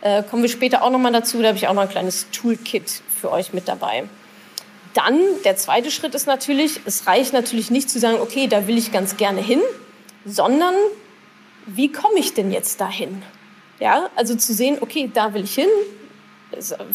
Äh, 0.00 0.22
kommen 0.24 0.42
wir 0.42 0.50
später 0.50 0.82
auch 0.82 0.90
nochmal 0.90 1.12
dazu, 1.12 1.40
da 1.40 1.48
habe 1.48 1.58
ich 1.58 1.68
auch 1.68 1.74
noch 1.74 1.82
ein 1.82 1.88
kleines 1.88 2.28
Toolkit 2.30 3.02
für 3.20 3.30
euch 3.30 3.52
mit 3.52 3.68
dabei. 3.68 4.04
Dann, 4.94 5.20
der 5.44 5.56
zweite 5.56 5.90
Schritt 5.90 6.14
ist 6.14 6.26
natürlich, 6.26 6.80
es 6.84 7.06
reicht 7.06 7.32
natürlich 7.32 7.70
nicht 7.70 7.88
zu 7.88 7.98
sagen, 7.98 8.18
okay, 8.20 8.46
da 8.46 8.66
will 8.66 8.76
ich 8.76 8.92
ganz 8.92 9.16
gerne 9.16 9.40
hin, 9.40 9.60
sondern 10.26 10.74
wie 11.66 11.90
komme 11.90 12.18
ich 12.18 12.34
denn 12.34 12.50
jetzt 12.50 12.80
dahin? 12.80 13.22
Ja, 13.78 14.10
also 14.16 14.34
zu 14.34 14.52
sehen, 14.52 14.78
okay, 14.80 15.10
da 15.12 15.32
will 15.34 15.44
ich 15.44 15.54
hin. 15.54 15.68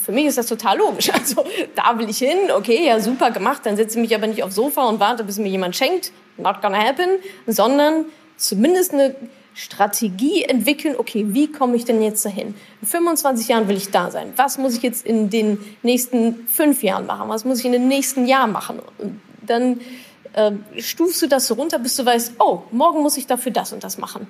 Für 0.04 0.12
mich 0.12 0.26
ist 0.26 0.38
das 0.38 0.46
total 0.46 0.78
logisch. 0.78 1.10
Also 1.14 1.46
da 1.76 1.98
will 1.98 2.10
ich 2.10 2.20
hin, 2.20 2.52
okay, 2.56 2.86
ja 2.86 3.00
super 3.00 3.32
gemacht. 3.32 3.62
Dann 3.66 3.76
setze 3.76 3.98
ich 3.98 4.02
mich 4.02 4.16
aber 4.16 4.28
nicht 4.28 4.44
aufs 4.44 4.56
Sofa 4.56 4.88
und 4.88 5.00
warte, 5.00 5.24
bis 5.24 5.38
mir 5.38 5.50
jemand 5.50 5.76
schenkt. 5.76 6.12
Not 6.38 6.62
gonna 6.62 6.78
happen. 6.78 7.10
Sondern 7.46 8.06
zumindest 8.38 8.94
eine 8.94 9.16
Strategie 9.58 10.44
entwickeln, 10.44 10.96
okay, 10.98 11.26
wie 11.30 11.52
komme 11.52 11.76
ich 11.76 11.84
denn 11.84 12.02
jetzt 12.02 12.24
dahin? 12.24 12.54
In 12.82 12.88
25 12.88 13.48
Jahren 13.48 13.68
will 13.68 13.76
ich 13.76 13.90
da 13.90 14.12
sein. 14.12 14.32
Was 14.36 14.60
muss 14.60 14.76
ich 14.76 14.84
jetzt 14.84 15.04
in 15.04 15.32
den 15.32 15.58
nächsten 15.82 16.48
fünf 16.48 16.84
Jahren 16.84 17.08
machen? 17.08 17.28
Was 17.30 17.44
muss 17.44 17.60
ich 17.60 17.66
in 17.66 17.72
den 17.72 17.88
nächsten 17.88 18.28
Jahren 18.28 18.52
machen? 18.52 18.80
Und 19.00 19.20
dann 19.42 19.82
äh, 20.34 20.52
stufst 20.78 21.24
du 21.24 21.28
das 21.28 21.48
so 21.48 21.56
runter, 21.56 21.80
bis 21.80 21.96
du 21.96 22.06
weißt, 22.06 22.34
oh, 22.38 22.62
morgen 22.72 23.02
muss 23.02 23.18
ich 23.18 23.26
dafür 23.26 23.52
das 23.52 23.74
und 23.74 23.84
das 23.84 23.98
machen. 23.98 24.28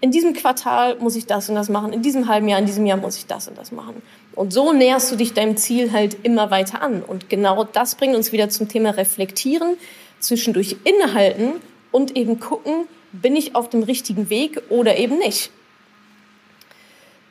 In 0.00 0.10
diesem 0.10 0.34
Quartal 0.34 0.96
muss 0.98 1.14
ich 1.14 1.26
das 1.26 1.48
und 1.48 1.54
das 1.54 1.68
machen. 1.68 1.92
In 1.92 2.02
diesem 2.02 2.26
halben 2.26 2.48
Jahr, 2.48 2.58
in 2.58 2.66
diesem 2.66 2.84
Jahr 2.86 2.98
muss 2.98 3.16
ich 3.16 3.26
das 3.26 3.46
und 3.46 3.56
das 3.56 3.70
machen. 3.70 4.02
Und 4.34 4.52
so 4.52 4.72
näherst 4.72 5.12
du 5.12 5.16
dich 5.16 5.32
deinem 5.32 5.56
Ziel 5.56 5.92
halt 5.92 6.18
immer 6.24 6.50
weiter 6.50 6.82
an. 6.82 7.02
Und 7.02 7.30
genau 7.30 7.62
das 7.62 7.94
bringt 7.94 8.16
uns 8.16 8.32
wieder 8.32 8.48
zum 8.48 8.68
Thema 8.68 8.90
Reflektieren, 8.90 9.76
zwischendurch 10.20 10.76
innehalten 10.84 11.54
und 11.92 12.16
eben 12.16 12.40
gucken, 12.40 12.86
bin 13.12 13.36
ich 13.36 13.54
auf 13.54 13.68
dem 13.68 13.82
richtigen 13.82 14.30
Weg 14.30 14.62
oder 14.68 14.96
eben 14.96 15.18
nicht. 15.18 15.50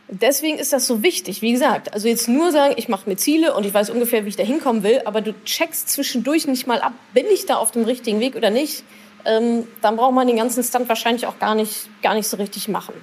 Deswegen 0.08 0.60
ist 0.60 0.72
das 0.72 0.86
so 0.86 1.02
wichtig, 1.02 1.42
wie 1.42 1.52
gesagt. 1.52 1.94
Also 1.94 2.08
jetzt 2.08 2.28
nur 2.28 2.52
sagen, 2.52 2.76
ich 2.78 2.88
mache 2.90 3.10
mir 3.10 3.16
Ziele 3.16 3.56
und 3.56 3.66
ich 3.66 3.74
weiß 3.74 3.90
ungefähr, 3.90 4.24
wie 4.26 4.30
ich 4.30 4.36
da 4.36 4.44
hinkommen 4.44 4.84
will, 4.84 5.02
aber 5.06 5.22
du 5.22 5.34
checkst 5.46 5.90
zwischendurch 5.90 6.46
nicht 6.46 6.68
mal 6.68 6.80
ab, 6.80 6.94
bin 7.14 7.26
ich 7.26 7.48
da 7.48 7.56
auf 7.56 7.72
dem 7.72 7.86
richtigen 7.86 8.20
Weg 8.20 8.36
oder 8.36 8.52
nicht, 8.52 8.84
ähm, 9.26 9.68
dann 9.82 9.96
braucht 9.96 10.14
man 10.14 10.28
den 10.28 10.38
ganzen 10.38 10.64
Stunt 10.64 10.88
wahrscheinlich 10.90 11.26
auch 11.26 11.40
gar 11.40 11.56
nicht, 11.56 11.90
gar 12.04 12.14
nicht 12.14 12.28
so 12.28 12.38
richtig 12.38 12.68
machen. 12.68 12.94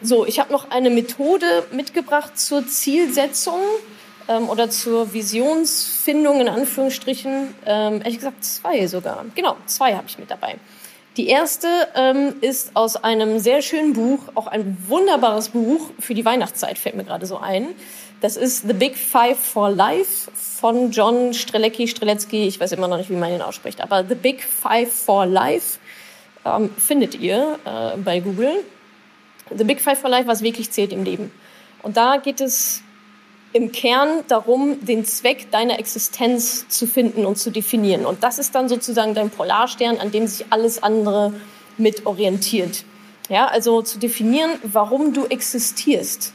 So, 0.00 0.24
ich 0.24 0.38
habe 0.38 0.52
noch 0.52 0.70
eine 0.70 0.90
Methode 0.90 1.66
mitgebracht 1.72 2.38
zur 2.38 2.66
Zielsetzung 2.66 3.60
ähm, 4.28 4.48
oder 4.48 4.70
zur 4.70 5.12
Visionsfindung 5.12 6.40
in 6.40 6.48
Anführungsstrichen. 6.48 7.54
Ähm, 7.66 8.00
ehrlich 8.00 8.16
gesagt 8.16 8.44
zwei 8.44 8.86
sogar. 8.86 9.24
Genau, 9.34 9.56
zwei 9.66 9.94
habe 9.94 10.04
ich 10.06 10.18
mit 10.18 10.30
dabei. 10.30 10.56
Die 11.16 11.26
erste 11.26 11.66
ähm, 11.96 12.34
ist 12.42 12.76
aus 12.76 12.96
einem 12.96 13.40
sehr 13.40 13.60
schönen 13.60 13.92
Buch, 13.92 14.20
auch 14.36 14.46
ein 14.46 14.76
wunderbares 14.86 15.48
Buch 15.48 15.90
für 15.98 16.14
die 16.14 16.24
Weihnachtszeit, 16.24 16.78
fällt 16.78 16.94
mir 16.94 17.02
gerade 17.02 17.26
so 17.26 17.38
ein. 17.38 17.68
Das 18.20 18.36
ist 18.36 18.68
The 18.68 18.72
Big 18.72 18.96
Five 18.96 19.38
for 19.38 19.70
Life 19.70 20.30
von 20.32 20.92
John 20.92 21.34
Strelecki, 21.34 21.88
Strelecki, 21.88 22.46
ich 22.46 22.60
weiß 22.60 22.70
immer 22.72 22.86
noch 22.86 22.98
nicht, 22.98 23.10
wie 23.10 23.16
man 23.16 23.32
ihn 23.32 23.42
ausspricht, 23.42 23.80
aber 23.80 24.04
The 24.04 24.14
Big 24.14 24.44
Five 24.44 24.92
for 24.92 25.26
Life 25.26 25.78
ähm, 26.44 26.70
findet 26.76 27.16
ihr 27.16 27.58
äh, 27.64 27.96
bei 27.96 28.20
Google. 28.20 28.64
The 29.56 29.64
Big 29.64 29.80
Five 29.80 29.98
for 29.98 30.10
Life, 30.10 30.28
was 30.28 30.42
wirklich 30.42 30.70
zählt 30.70 30.92
im 30.92 31.02
Leben. 31.02 31.32
Und 31.82 31.96
da 31.96 32.18
geht 32.18 32.40
es 32.40 32.82
im 33.52 33.72
Kern 33.72 34.24
darum, 34.28 34.84
den 34.84 35.04
Zweck 35.04 35.50
deiner 35.50 35.78
Existenz 35.78 36.68
zu 36.68 36.86
finden 36.86 37.24
und 37.24 37.36
zu 37.38 37.50
definieren. 37.50 38.04
Und 38.04 38.22
das 38.22 38.38
ist 38.38 38.54
dann 38.54 38.68
sozusagen 38.68 39.14
dein 39.14 39.30
Polarstern, 39.30 39.98
an 39.98 40.10
dem 40.10 40.26
sich 40.26 40.46
alles 40.50 40.82
andere 40.82 41.32
mit 41.78 42.06
orientiert. 42.06 42.84
Ja, 43.28 43.46
also 43.46 43.82
zu 43.82 43.98
definieren, 43.98 44.50
warum 44.62 45.12
du 45.12 45.26
existierst. 45.26 46.32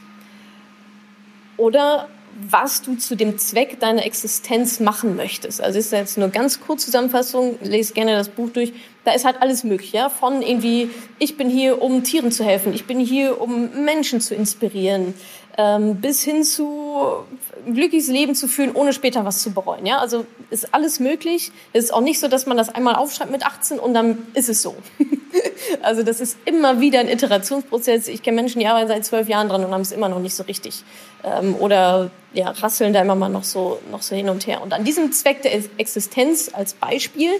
Oder 1.56 2.08
was 2.50 2.82
du 2.82 2.96
zu 2.96 3.14
dem 3.14 3.38
Zweck 3.38 3.78
deiner 3.80 4.04
Existenz 4.04 4.80
machen 4.80 5.16
möchtest. 5.16 5.60
Also 5.60 5.78
ist 5.78 5.92
jetzt 5.92 6.18
nur 6.18 6.28
ganz 6.28 6.60
kurz 6.60 6.84
Zusammenfassung, 6.84 7.58
lese 7.62 7.94
gerne 7.94 8.16
das 8.16 8.28
Buch 8.28 8.50
durch. 8.50 8.72
Da 9.04 9.12
ist 9.12 9.24
halt 9.24 9.40
alles 9.40 9.64
möglich, 9.64 9.92
ja, 9.92 10.08
von 10.08 10.42
irgendwie 10.42 10.90
ich 11.18 11.36
bin 11.36 11.48
hier, 11.48 11.80
um 11.80 12.02
Tieren 12.02 12.32
zu 12.32 12.44
helfen, 12.44 12.72
ich 12.72 12.86
bin 12.86 12.98
hier, 12.98 13.40
um 13.40 13.84
Menschen 13.84 14.20
zu 14.20 14.34
inspirieren, 14.34 15.14
ähm, 15.56 16.00
bis 16.00 16.22
hin 16.22 16.42
zu 16.44 17.24
ein 17.66 17.74
glückliches 17.74 18.08
Leben 18.08 18.34
zu 18.34 18.48
führen, 18.48 18.72
ohne 18.74 18.92
später 18.92 19.24
was 19.24 19.42
zu 19.42 19.52
bereuen. 19.52 19.86
Ja, 19.86 19.98
also 19.98 20.26
ist 20.50 20.74
alles 20.74 21.00
möglich. 21.00 21.52
Es 21.72 21.84
ist 21.84 21.94
auch 21.94 22.00
nicht 22.00 22.20
so, 22.20 22.28
dass 22.28 22.46
man 22.46 22.56
das 22.56 22.68
einmal 22.68 22.96
aufschreibt 22.96 23.30
mit 23.30 23.46
18 23.46 23.78
und 23.78 23.94
dann 23.94 24.26
ist 24.34 24.48
es 24.48 24.62
so. 24.62 24.74
also 25.82 26.02
das 26.02 26.20
ist 26.20 26.36
immer 26.44 26.80
wieder 26.80 27.00
ein 27.00 27.08
Iterationsprozess. 27.08 28.08
Ich 28.08 28.22
kenne 28.22 28.36
Menschen, 28.36 28.58
die 28.58 28.66
arbeiten 28.66 28.88
seit 28.88 29.04
zwölf 29.04 29.28
Jahren 29.28 29.48
dran 29.48 29.64
und 29.64 29.72
haben 29.72 29.80
es 29.80 29.92
immer 29.92 30.08
noch 30.08 30.18
nicht 30.18 30.34
so 30.34 30.42
richtig. 30.42 30.82
Ähm, 31.22 31.54
oder 31.56 32.10
ja, 32.32 32.50
rasseln 32.50 32.92
da 32.92 33.00
immer 33.00 33.14
mal 33.14 33.28
noch 33.28 33.44
so, 33.44 33.78
noch 33.90 34.02
so 34.02 34.14
hin 34.14 34.28
und 34.28 34.46
her. 34.46 34.60
Und 34.62 34.72
an 34.72 34.84
diesem 34.84 35.12
Zweck 35.12 35.42
der 35.42 35.54
Existenz 35.78 36.50
als 36.52 36.74
Beispiel 36.74 37.30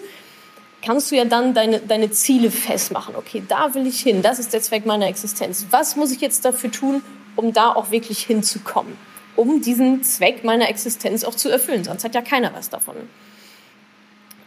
kannst 0.82 1.10
du 1.10 1.16
ja 1.16 1.24
dann 1.24 1.54
deine, 1.54 1.80
deine 1.80 2.10
Ziele 2.10 2.50
festmachen. 2.50 3.16
Okay, 3.16 3.42
da 3.46 3.74
will 3.74 3.86
ich 3.86 4.00
hin. 4.00 4.22
Das 4.22 4.38
ist 4.38 4.52
der 4.52 4.62
Zweck 4.62 4.86
meiner 4.86 5.08
Existenz. 5.08 5.66
Was 5.70 5.96
muss 5.96 6.12
ich 6.12 6.20
jetzt 6.20 6.44
dafür 6.44 6.70
tun, 6.70 7.02
um 7.36 7.52
da 7.52 7.72
auch 7.72 7.90
wirklich 7.90 8.20
hinzukommen, 8.20 8.96
um 9.36 9.60
diesen 9.60 10.02
Zweck 10.02 10.44
meiner 10.44 10.68
Existenz 10.68 11.24
auch 11.24 11.34
zu 11.34 11.48
erfüllen. 11.48 11.84
Sonst 11.84 12.04
hat 12.04 12.14
ja 12.14 12.22
keiner 12.22 12.52
was 12.54 12.70
davon. 12.70 12.96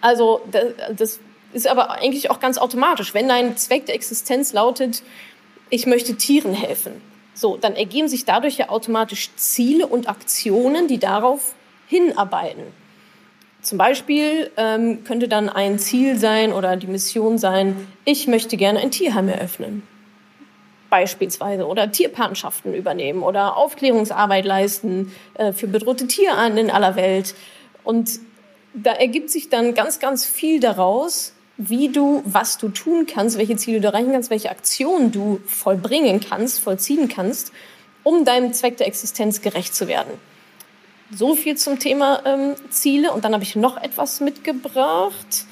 Also 0.01 0.41
das 0.96 1.20
ist 1.53 1.67
aber 1.67 1.91
eigentlich 1.91 2.29
auch 2.29 2.39
ganz 2.39 2.58
automatisch. 2.58 3.13
Wenn 3.13 3.27
dein 3.27 3.58
Zweck 3.58 3.86
der 3.86 3.96
Existenz 3.96 4.53
lautet, 4.53 5.03
ich 5.70 5.86
möchte 5.86 6.15
Tieren 6.15 6.53
helfen, 6.53 7.01
so, 7.34 7.58
dann 7.58 7.75
ergeben 7.75 8.08
sich 8.08 8.25
dadurch 8.25 8.58
ja 8.58 8.70
automatisch 8.70 9.29
Ziele 9.36 9.86
und 9.86 10.10
Aktionen, 10.10 10.88
die 10.88 10.98
darauf 10.98 11.53
hinarbeiten. 11.88 12.63
Zum 13.62 13.77
Beispiel 13.77 14.50
ähm, 14.58 15.03
könnte 15.03 15.27
dann 15.27 15.50
ein 15.50 15.77
Ziel 15.77 16.17
sein 16.17 16.53
oder 16.53 16.77
die 16.77 16.88
Mission 16.88 17.38
sein, 17.38 17.88
ich 18.06 18.27
möchte 18.27 18.58
gerne 18.58 18.79
ein 18.79 18.91
Tierheim 18.91 19.29
eröffnen 19.29 19.84
beispielsweise 20.89 21.65
oder 21.65 21.91
Tierpatenschaften 21.91 22.74
übernehmen 22.74 23.24
oder 23.24 23.58
Aufklärungsarbeit 23.58 24.46
leisten 24.46 25.13
äh, 25.36 25.53
für 25.53 25.67
bedrohte 25.67 26.08
Tierarten 26.08 26.58
in 26.58 26.70
aller 26.70 26.96
Welt. 26.96 27.36
Und 27.84 28.20
da 28.74 28.91
ergibt 28.91 29.29
sich 29.29 29.50
dann 29.50 29.74
ganz, 29.74 30.00
ganz 30.00 30.25
viel 30.25 30.60
daraus, 30.60 31.34
wie 31.58 31.89
du, 31.89 32.22
was 32.25 32.58
du 32.58 32.70
tun 32.70 33.08
kannst, 33.08 33.38
welche 33.38 33.56
Ziele 33.56 33.82
du 33.82 33.88
erreichen 33.88 34.12
kannst, 34.12 34.29
welche 34.29 34.51
Aktionen 34.51 35.12
du 35.12 35.39
vollbringen 35.48 36.20
kannst, 36.20 36.60
vollziehen 36.60 37.08
kannst, 37.08 37.51
um 38.03 38.25
deinem 38.25 38.53
Zweck 38.53 38.77
der 38.77 38.88
Existenz 38.88 39.41
gerecht 39.41 39.74
zu 39.74 39.88
werden. 39.88 40.13
So 41.12 41.36
viel 41.36 41.56
zum 41.56 41.79
Thema 41.79 42.22
ähm, 42.25 42.56
Ziele. 42.70 43.12
Und 43.12 43.25
dann 43.25 43.34
habe 43.34 43.44
ich 43.44 43.56
noch 43.56 43.77
etwas 43.77 44.20
mitgebracht. 44.20 45.46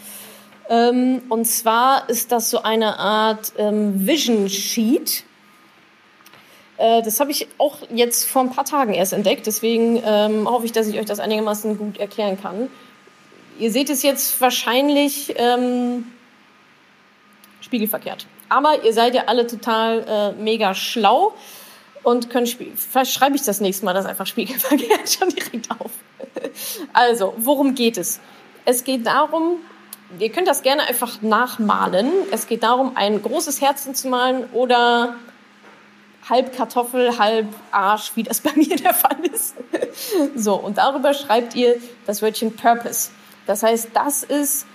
Ähm, 0.69 1.21
und 1.29 1.45
zwar 1.45 2.09
ist 2.09 2.31
das 2.31 2.49
so 2.49 2.63
eine 2.63 2.97
Art 2.97 3.53
ähm, 3.57 4.07
Vision 4.07 4.49
Sheet. 4.49 5.23
Äh, 6.77 7.01
das 7.03 7.19
habe 7.19 7.31
ich 7.31 7.47
auch 7.57 7.77
jetzt 7.89 8.25
vor 8.25 8.41
ein 8.41 8.49
paar 8.49 8.65
Tagen 8.65 8.93
erst 8.93 9.13
entdeckt. 9.13 9.45
Deswegen 9.47 10.01
ähm, 10.03 10.49
hoffe 10.49 10.65
ich, 10.65 10.71
dass 10.71 10.87
ich 10.87 10.99
euch 10.99 11.05
das 11.05 11.19
einigermaßen 11.19 11.77
gut 11.77 11.97
erklären 11.97 12.41
kann. 12.41 12.69
Ihr 13.59 13.71
seht 13.71 13.89
es 13.89 14.03
jetzt 14.03 14.41
wahrscheinlich 14.41 15.33
ähm, 15.37 16.05
spiegelverkehrt. 17.61 18.27
Aber 18.49 18.83
ihr 18.83 18.93
seid 18.93 19.15
ja 19.15 19.23
alle 19.27 19.47
total 19.47 20.05
äh, 20.37 20.41
mega 20.41 20.73
schlau 20.75 21.33
und 22.03 22.27
spielen. 22.47 22.75
Vielleicht 22.75 23.13
schreibe 23.13 23.35
ich 23.35 23.43
das 23.43 23.61
nächste 23.61 23.85
Mal 23.85 23.93
das 23.93 24.05
einfach 24.05 24.27
spiegelverkehrt 24.27 25.09
schon 25.19 25.29
direkt 25.29 25.71
auf. 25.71 25.91
Also, 26.93 27.33
worum 27.37 27.75
geht 27.75 27.97
es? 27.97 28.19
Es 28.65 28.83
geht 28.83 29.05
darum, 29.05 29.57
ihr 30.19 30.31
könnt 30.31 30.47
das 30.47 30.61
gerne 30.61 30.83
einfach 30.83 31.21
nachmalen. 31.21 32.11
Es 32.31 32.47
geht 32.47 32.63
darum, 32.63 32.91
ein 32.95 33.21
großes 33.21 33.61
Herzen 33.61 33.95
zu 33.95 34.07
malen 34.07 34.45
oder 34.53 35.15
halb 36.29 36.55
Kartoffel, 36.55 37.17
halb 37.17 37.47
Arsch, 37.71 38.11
wie 38.15 38.23
das 38.23 38.39
bei 38.41 38.51
mir 38.55 38.75
der 38.75 38.93
Fall 38.93 39.17
ist. 39.33 39.55
So, 40.35 40.55
und 40.55 40.77
darüber 40.77 41.13
schreibt 41.13 41.55
ihr 41.55 41.75
das 42.05 42.21
Wörtchen 42.21 42.55
Purpose. 42.55 43.11
Das 43.45 43.63
heißt, 43.63 43.89
das 43.93 44.23
ist 44.23 44.65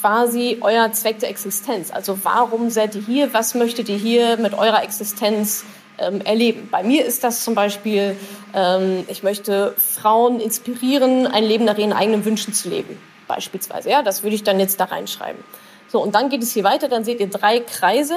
quasi 0.00 0.58
euer 0.60 0.92
Zweck 0.92 1.18
der 1.18 1.30
Existenz. 1.30 1.90
Also 1.90 2.18
warum 2.22 2.70
seid 2.70 2.94
ihr 2.94 3.02
hier? 3.02 3.34
Was 3.34 3.54
möchtet 3.54 3.88
ihr 3.88 3.96
hier 3.96 4.36
mit 4.36 4.54
eurer 4.54 4.82
Existenz 4.84 5.64
ähm, 5.98 6.20
erleben? 6.20 6.68
Bei 6.70 6.84
mir 6.84 7.04
ist 7.04 7.24
das 7.24 7.44
zum 7.44 7.54
Beispiel, 7.54 8.16
ähm, 8.54 9.04
ich 9.08 9.22
möchte 9.22 9.74
Frauen 9.76 10.40
inspirieren, 10.40 11.26
ein 11.26 11.44
Leben 11.44 11.64
nach 11.64 11.76
ihren 11.76 11.92
eigenen 11.92 12.24
Wünschen 12.24 12.54
zu 12.54 12.68
leben. 12.68 12.96
Beispielsweise, 13.30 13.90
ja, 13.90 14.02
das 14.02 14.24
würde 14.24 14.34
ich 14.34 14.42
dann 14.42 14.58
jetzt 14.58 14.80
da 14.80 14.84
reinschreiben. 14.84 15.42
So, 15.88 16.02
und 16.02 16.14
dann 16.14 16.30
geht 16.30 16.42
es 16.42 16.52
hier 16.52 16.64
weiter, 16.64 16.88
dann 16.88 17.04
seht 17.04 17.20
ihr 17.20 17.28
drei 17.28 17.60
Kreise. 17.60 18.16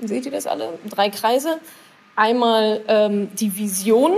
Seht 0.00 0.26
ihr 0.26 0.32
das 0.32 0.46
alle? 0.46 0.78
Drei 0.90 1.08
Kreise. 1.08 1.58
Einmal 2.16 2.82
ähm, 2.86 3.30
die 3.34 3.56
Vision, 3.56 4.16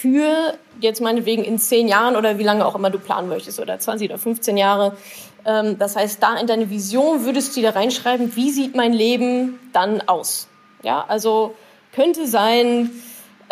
für 0.00 0.54
jetzt 0.80 1.00
meinetwegen 1.00 1.42
in 1.42 1.58
zehn 1.58 1.88
Jahren 1.88 2.14
oder 2.14 2.38
wie 2.38 2.44
lange 2.44 2.64
auch 2.64 2.76
immer 2.76 2.90
du 2.90 2.98
planen 2.98 3.28
möchtest 3.28 3.58
oder 3.58 3.78
20 3.78 4.08
oder 4.08 4.18
15 4.18 4.56
Jahre. 4.56 4.96
Ähm, 5.44 5.78
das 5.78 5.96
heißt, 5.96 6.22
da 6.22 6.36
in 6.36 6.46
deine 6.46 6.70
Vision 6.70 7.24
würdest 7.24 7.56
du 7.56 7.62
da 7.62 7.70
reinschreiben, 7.70 8.36
wie 8.36 8.50
sieht 8.50 8.76
mein 8.76 8.92
Leben 8.92 9.58
dann 9.72 10.02
aus? 10.02 10.46
Ja, 10.82 11.04
also 11.08 11.54
könnte 11.92 12.28
sein, 12.28 12.90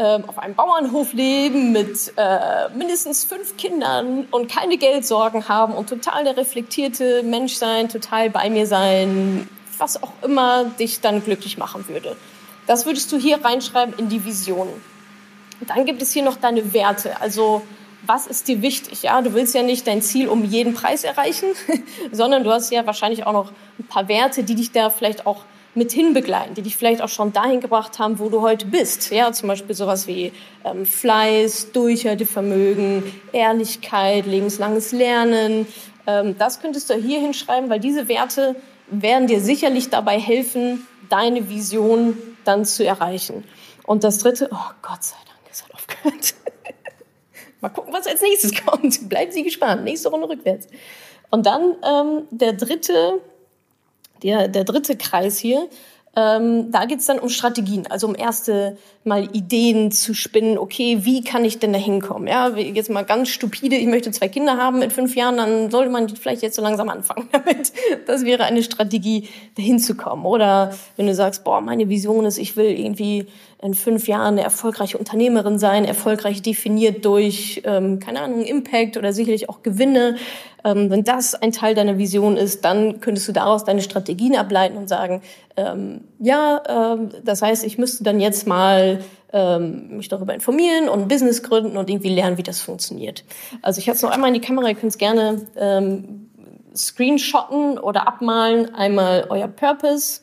auf 0.02 0.38
einem 0.38 0.54
Bauernhof 0.54 1.12
leben 1.12 1.72
mit 1.72 2.12
äh, 2.16 2.68
mindestens 2.76 3.24
fünf 3.24 3.56
Kindern 3.56 4.26
und 4.30 4.50
keine 4.50 4.76
Geldsorgen 4.76 5.48
haben 5.48 5.74
und 5.74 5.88
total 5.88 6.24
der 6.24 6.36
reflektierte 6.36 7.22
Mensch 7.22 7.54
sein, 7.54 7.88
total 7.88 8.30
bei 8.30 8.50
mir 8.50 8.66
sein, 8.66 9.48
was 9.78 10.02
auch 10.02 10.12
immer 10.22 10.64
dich 10.64 11.00
dann 11.00 11.24
glücklich 11.24 11.58
machen 11.58 11.88
würde. 11.88 12.16
Das 12.66 12.84
würdest 12.84 13.10
du 13.12 13.16
hier 13.16 13.44
reinschreiben 13.44 13.94
in 13.96 14.08
die 14.08 14.24
Vision. 14.24 14.68
Dann 15.66 15.86
gibt 15.86 16.02
es 16.02 16.12
hier 16.12 16.22
noch 16.22 16.36
deine 16.36 16.74
Werte. 16.74 17.20
Also 17.20 17.62
was 18.04 18.26
ist 18.26 18.48
dir 18.48 18.62
wichtig? 18.62 19.02
Ja, 19.02 19.20
du 19.22 19.34
willst 19.34 19.54
ja 19.54 19.62
nicht 19.62 19.86
dein 19.86 20.02
Ziel 20.02 20.28
um 20.28 20.44
jeden 20.44 20.74
Preis 20.74 21.04
erreichen, 21.04 21.48
sondern 22.12 22.44
du 22.44 22.52
hast 22.52 22.70
ja 22.70 22.86
wahrscheinlich 22.86 23.26
auch 23.26 23.32
noch 23.32 23.52
ein 23.78 23.86
paar 23.86 24.08
Werte, 24.08 24.44
die 24.44 24.54
dich 24.54 24.72
da 24.72 24.90
vielleicht 24.90 25.26
auch 25.26 25.44
mit 25.76 25.92
hinbegleiten, 25.92 26.54
die 26.54 26.62
dich 26.62 26.76
vielleicht 26.76 27.02
auch 27.02 27.08
schon 27.08 27.32
dahin 27.32 27.60
gebracht 27.60 27.98
haben, 27.98 28.18
wo 28.18 28.28
du 28.28 28.40
heute 28.40 28.66
bist. 28.66 29.10
Ja, 29.10 29.32
zum 29.32 29.48
Beispiel 29.48 29.74
sowas 29.74 30.06
wie 30.06 30.32
ähm, 30.64 30.86
Fleiß, 30.86 31.72
Durchhaltevermögen, 31.72 33.02
Ehrlichkeit, 33.32 34.26
lebenslanges 34.26 34.92
Lernen. 34.92 35.66
Ähm, 36.06 36.36
das 36.38 36.60
könntest 36.60 36.90
du 36.90 36.94
hier 36.94 37.20
hinschreiben, 37.20 37.68
weil 37.68 37.80
diese 37.80 38.08
Werte 38.08 38.56
werden 38.88 39.26
dir 39.26 39.40
sicherlich 39.40 39.90
dabei 39.90 40.18
helfen, 40.18 40.86
deine 41.08 41.48
Vision 41.48 42.16
dann 42.44 42.64
zu 42.64 42.84
erreichen. 42.84 43.44
Und 43.84 44.04
das 44.04 44.18
dritte, 44.18 44.48
oh 44.52 44.70
Gott 44.82 45.04
sei 45.04 45.16
Dank 45.26 45.36
es 45.50 45.62
hat 45.62 45.74
aufgehört. 45.74 46.34
Mal 47.60 47.68
gucken, 47.70 47.92
was 47.92 48.06
als 48.06 48.22
nächstes 48.22 48.52
kommt. 48.66 49.08
Bleiben 49.08 49.32
Sie 49.32 49.42
gespannt. 49.42 49.84
Nächste 49.84 50.08
Runde 50.08 50.28
rückwärts. 50.28 50.68
Und 51.30 51.46
dann 51.46 51.76
ähm, 51.82 52.22
der 52.30 52.52
dritte, 52.52 53.20
der, 54.22 54.48
der 54.48 54.64
dritte 54.64 54.96
Kreis 54.96 55.38
hier, 55.38 55.68
ähm, 56.18 56.72
da 56.72 56.86
geht's 56.86 57.04
dann 57.04 57.18
um 57.18 57.28
Strategien, 57.28 57.86
also 57.88 58.06
um 58.06 58.14
erste 58.14 58.78
mal 59.04 59.28
Ideen 59.36 59.92
zu 59.92 60.14
spinnen. 60.14 60.56
Okay, 60.56 61.00
wie 61.02 61.22
kann 61.22 61.44
ich 61.44 61.58
denn 61.58 61.74
da 61.74 61.78
hinkommen? 61.78 62.26
Ja, 62.26 62.48
jetzt 62.56 62.88
mal 62.88 63.04
ganz 63.04 63.28
stupide, 63.28 63.76
ich 63.76 63.86
möchte 63.86 64.10
zwei 64.12 64.28
Kinder 64.28 64.56
haben 64.56 64.80
in 64.80 64.90
fünf 64.90 65.14
Jahren, 65.14 65.36
dann 65.36 65.70
sollte 65.70 65.90
man 65.90 66.08
vielleicht 66.08 66.40
jetzt 66.40 66.56
so 66.56 66.62
langsam 66.62 66.88
anfangen 66.88 67.28
damit. 67.32 67.70
Das 68.06 68.24
wäre 68.24 68.44
eine 68.44 68.62
Strategie, 68.62 69.28
dahin 69.58 69.78
zu 69.78 69.94
kommen. 69.94 70.24
Oder 70.24 70.74
wenn 70.96 71.06
du 71.06 71.14
sagst, 71.14 71.44
boah, 71.44 71.60
meine 71.60 71.90
Vision 71.90 72.24
ist, 72.24 72.38
ich 72.38 72.56
will 72.56 72.70
irgendwie 72.70 73.26
in 73.62 73.74
fünf 73.74 74.06
Jahren 74.06 74.34
eine 74.34 74.42
erfolgreiche 74.42 74.98
Unternehmerin 74.98 75.58
sein, 75.58 75.84
erfolgreich 75.84 76.42
definiert 76.42 77.04
durch, 77.04 77.62
ähm, 77.64 78.00
keine 78.00 78.20
Ahnung, 78.20 78.42
Impact 78.42 78.96
oder 78.96 79.12
sicherlich 79.12 79.48
auch 79.48 79.62
Gewinne. 79.62 80.16
Ähm, 80.64 80.90
wenn 80.90 81.04
das 81.04 81.34
ein 81.34 81.52
Teil 81.52 81.74
deiner 81.74 81.96
Vision 81.96 82.36
ist, 82.36 82.64
dann 82.64 83.00
könntest 83.00 83.28
du 83.28 83.32
daraus 83.32 83.64
deine 83.64 83.80
Strategien 83.80 84.36
ableiten 84.36 84.76
und 84.76 84.88
sagen, 84.88 85.22
ähm, 85.56 86.02
ja, 86.18 86.62
ähm, 86.68 87.10
das 87.24 87.40
heißt, 87.40 87.64
ich 87.64 87.78
müsste 87.78 88.04
dann 88.04 88.20
jetzt 88.20 88.46
mal 88.46 89.00
ähm, 89.32 89.96
mich 89.96 90.08
darüber 90.08 90.34
informieren 90.34 90.88
und 90.88 91.02
ein 91.02 91.08
Business 91.08 91.42
gründen 91.42 91.76
und 91.76 91.88
irgendwie 91.88 92.14
lernen, 92.14 92.36
wie 92.36 92.42
das 92.42 92.60
funktioniert. 92.60 93.24
Also 93.62 93.78
ich 93.78 93.88
habe 93.88 93.96
es 93.96 94.02
noch 94.02 94.10
einmal 94.10 94.28
in 94.28 94.34
die 94.34 94.40
Kamera, 94.40 94.68
ihr 94.68 94.74
könnt 94.74 94.92
es 94.92 94.98
gerne 94.98 95.46
ähm, 95.56 96.30
screenshotten 96.74 97.78
oder 97.78 98.06
abmalen. 98.06 98.74
Einmal 98.74 99.26
euer 99.30 99.48
Purpose, 99.48 100.20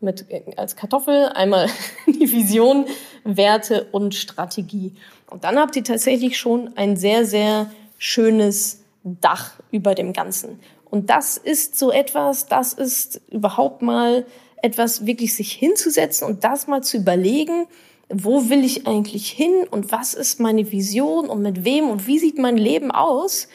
mit, 0.00 0.26
als 0.56 0.76
Kartoffel, 0.76 1.30
einmal 1.34 1.68
die 2.06 2.30
Vision, 2.30 2.86
Werte 3.24 3.88
und 3.92 4.14
Strategie. 4.14 4.92
Und 5.30 5.44
dann 5.44 5.58
habt 5.58 5.76
ihr 5.76 5.84
tatsächlich 5.84 6.38
schon 6.38 6.76
ein 6.76 6.96
sehr, 6.96 7.24
sehr 7.24 7.70
schönes 7.98 8.82
Dach 9.02 9.52
über 9.70 9.94
dem 9.94 10.12
Ganzen. 10.12 10.60
Und 10.90 11.10
das 11.10 11.36
ist 11.36 11.78
so 11.78 11.90
etwas, 11.90 12.46
das 12.46 12.72
ist 12.72 13.20
überhaupt 13.30 13.82
mal 13.82 14.24
etwas 14.62 15.06
wirklich 15.06 15.34
sich 15.34 15.52
hinzusetzen 15.52 16.26
und 16.26 16.44
das 16.44 16.66
mal 16.66 16.82
zu 16.82 16.96
überlegen, 16.96 17.66
wo 18.08 18.48
will 18.48 18.64
ich 18.64 18.86
eigentlich 18.86 19.28
hin 19.30 19.66
und 19.70 19.90
was 19.90 20.14
ist 20.14 20.38
meine 20.40 20.70
Vision 20.70 21.28
und 21.28 21.42
mit 21.42 21.64
wem 21.64 21.90
und 21.90 22.06
wie 22.06 22.18
sieht 22.18 22.38
mein 22.38 22.56
Leben 22.56 22.92
aus? 22.92 23.48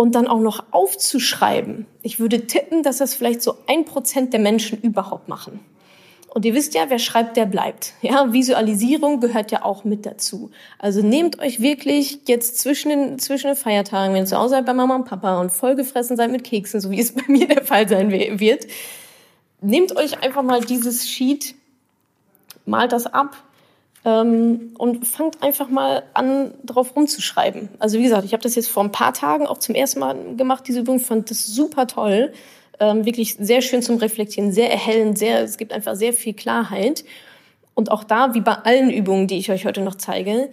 Und 0.00 0.14
dann 0.14 0.28
auch 0.28 0.40
noch 0.40 0.64
aufzuschreiben. 0.70 1.84
Ich 2.00 2.18
würde 2.18 2.46
tippen, 2.46 2.82
dass 2.82 2.96
das 2.96 3.12
vielleicht 3.12 3.42
so 3.42 3.58
ein 3.66 3.84
Prozent 3.84 4.32
der 4.32 4.40
Menschen 4.40 4.80
überhaupt 4.80 5.28
machen. 5.28 5.60
Und 6.30 6.46
ihr 6.46 6.54
wisst 6.54 6.72
ja, 6.72 6.88
wer 6.88 6.98
schreibt, 6.98 7.36
der 7.36 7.44
bleibt. 7.44 7.92
Ja, 8.00 8.32
Visualisierung 8.32 9.20
gehört 9.20 9.50
ja 9.50 9.62
auch 9.62 9.84
mit 9.84 10.06
dazu. 10.06 10.52
Also 10.78 11.02
nehmt 11.02 11.38
euch 11.38 11.60
wirklich 11.60 12.20
jetzt 12.28 12.58
zwischen 12.58 12.88
den, 12.88 13.18
zwischen 13.18 13.48
den 13.48 13.56
Feiertagen, 13.56 14.14
wenn 14.14 14.22
ihr 14.22 14.26
zu 14.26 14.38
Hause 14.38 14.54
seid 14.54 14.64
bei 14.64 14.72
Mama 14.72 14.94
und 14.94 15.04
Papa 15.04 15.38
und 15.38 15.52
vollgefressen 15.52 16.16
seid 16.16 16.30
mit 16.30 16.44
Keksen, 16.44 16.80
so 16.80 16.90
wie 16.90 16.98
es 16.98 17.12
bei 17.14 17.24
mir 17.28 17.46
der 17.46 17.62
Fall 17.62 17.86
sein 17.86 18.10
wird, 18.10 18.66
nehmt 19.60 19.94
euch 19.94 20.22
einfach 20.22 20.42
mal 20.42 20.62
dieses 20.62 21.10
Sheet, 21.10 21.54
malt 22.64 22.92
das 22.92 23.04
ab 23.04 23.36
ähm, 24.04 24.74
und 24.78 25.06
fangt 25.06 25.42
einfach 25.42 25.68
mal 25.68 26.04
an, 26.14 26.54
drauf 26.64 26.96
rumzuschreiben. 26.96 27.68
Also 27.78 27.98
wie 27.98 28.02
gesagt, 28.02 28.24
ich 28.24 28.32
habe 28.32 28.42
das 28.42 28.54
jetzt 28.54 28.68
vor 28.68 28.82
ein 28.82 28.92
paar 28.92 29.12
Tagen 29.12 29.46
auch 29.46 29.58
zum 29.58 29.74
ersten 29.74 30.00
Mal 30.00 30.36
gemacht, 30.36 30.64
diese 30.66 30.80
Übung, 30.80 31.00
fand 31.00 31.30
das 31.30 31.46
super 31.46 31.86
toll. 31.86 32.32
Ähm, 32.78 33.04
wirklich 33.04 33.36
sehr 33.38 33.60
schön 33.60 33.82
zum 33.82 33.98
Reflektieren, 33.98 34.52
sehr 34.52 34.70
erhellend, 34.70 35.18
sehr, 35.18 35.42
es 35.42 35.58
gibt 35.58 35.72
einfach 35.72 35.96
sehr 35.96 36.14
viel 36.14 36.32
Klarheit. 36.32 37.04
Und 37.74 37.90
auch 37.90 38.04
da, 38.04 38.34
wie 38.34 38.40
bei 38.40 38.54
allen 38.54 38.90
Übungen, 38.90 39.26
die 39.26 39.36
ich 39.36 39.50
euch 39.50 39.66
heute 39.66 39.82
noch 39.82 39.96
zeige, 39.96 40.50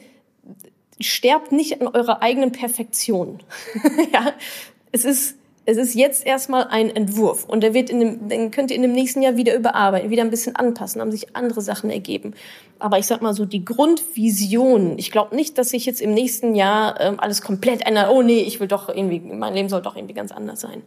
sterbt 0.99 1.51
nicht 1.51 1.81
an 1.81 1.87
eurer 1.87 2.21
eigenen 2.21 2.51
Perfektion. 2.51 3.39
ja, 4.13 4.33
es 4.91 5.05
ist 5.05 5.36
es 5.69 5.75
ist 5.75 5.95
jetzt 5.95 6.25
erstmal 6.25 6.67
ein 6.67 6.89
Entwurf 6.89 7.43
und 7.43 7.61
der 7.61 7.73
wird 7.73 7.89
in 7.89 7.99
dem, 7.99 8.29
den 8.29 8.51
könnt 8.51 8.71
ihr 8.71 8.77
in 8.77 8.83
dem 8.83 8.93
nächsten 8.93 9.21
Jahr 9.21 9.35
wieder 9.35 9.53
überarbeiten, 9.53 10.09
wieder 10.09 10.23
ein 10.23 10.29
bisschen 10.29 10.55
anpassen, 10.55 11.01
haben 11.01 11.11
sich 11.11 11.35
andere 11.35 11.59
Sachen 11.59 11.89
ergeben. 11.89 12.35
Aber 12.79 12.99
ich 12.99 13.05
sag 13.05 13.21
mal 13.21 13.33
so, 13.33 13.43
die 13.43 13.65
Grundvision, 13.65 14.97
ich 14.97 15.11
glaube 15.11 15.35
nicht, 15.35 15.57
dass 15.57 15.71
sich 15.71 15.85
jetzt 15.85 15.99
im 15.99 16.13
nächsten 16.13 16.55
Jahr 16.55 17.01
ähm, 17.01 17.19
alles 17.19 17.41
komplett 17.41 17.85
ändert. 17.85 18.09
Oh 18.11 18.21
nee, 18.21 18.39
ich 18.39 18.61
will 18.61 18.69
doch 18.69 18.87
irgendwie, 18.87 19.19
mein 19.19 19.55
Leben 19.55 19.67
soll 19.67 19.81
doch 19.81 19.97
irgendwie 19.97 20.13
ganz 20.13 20.31
anders 20.31 20.61
sein. 20.61 20.83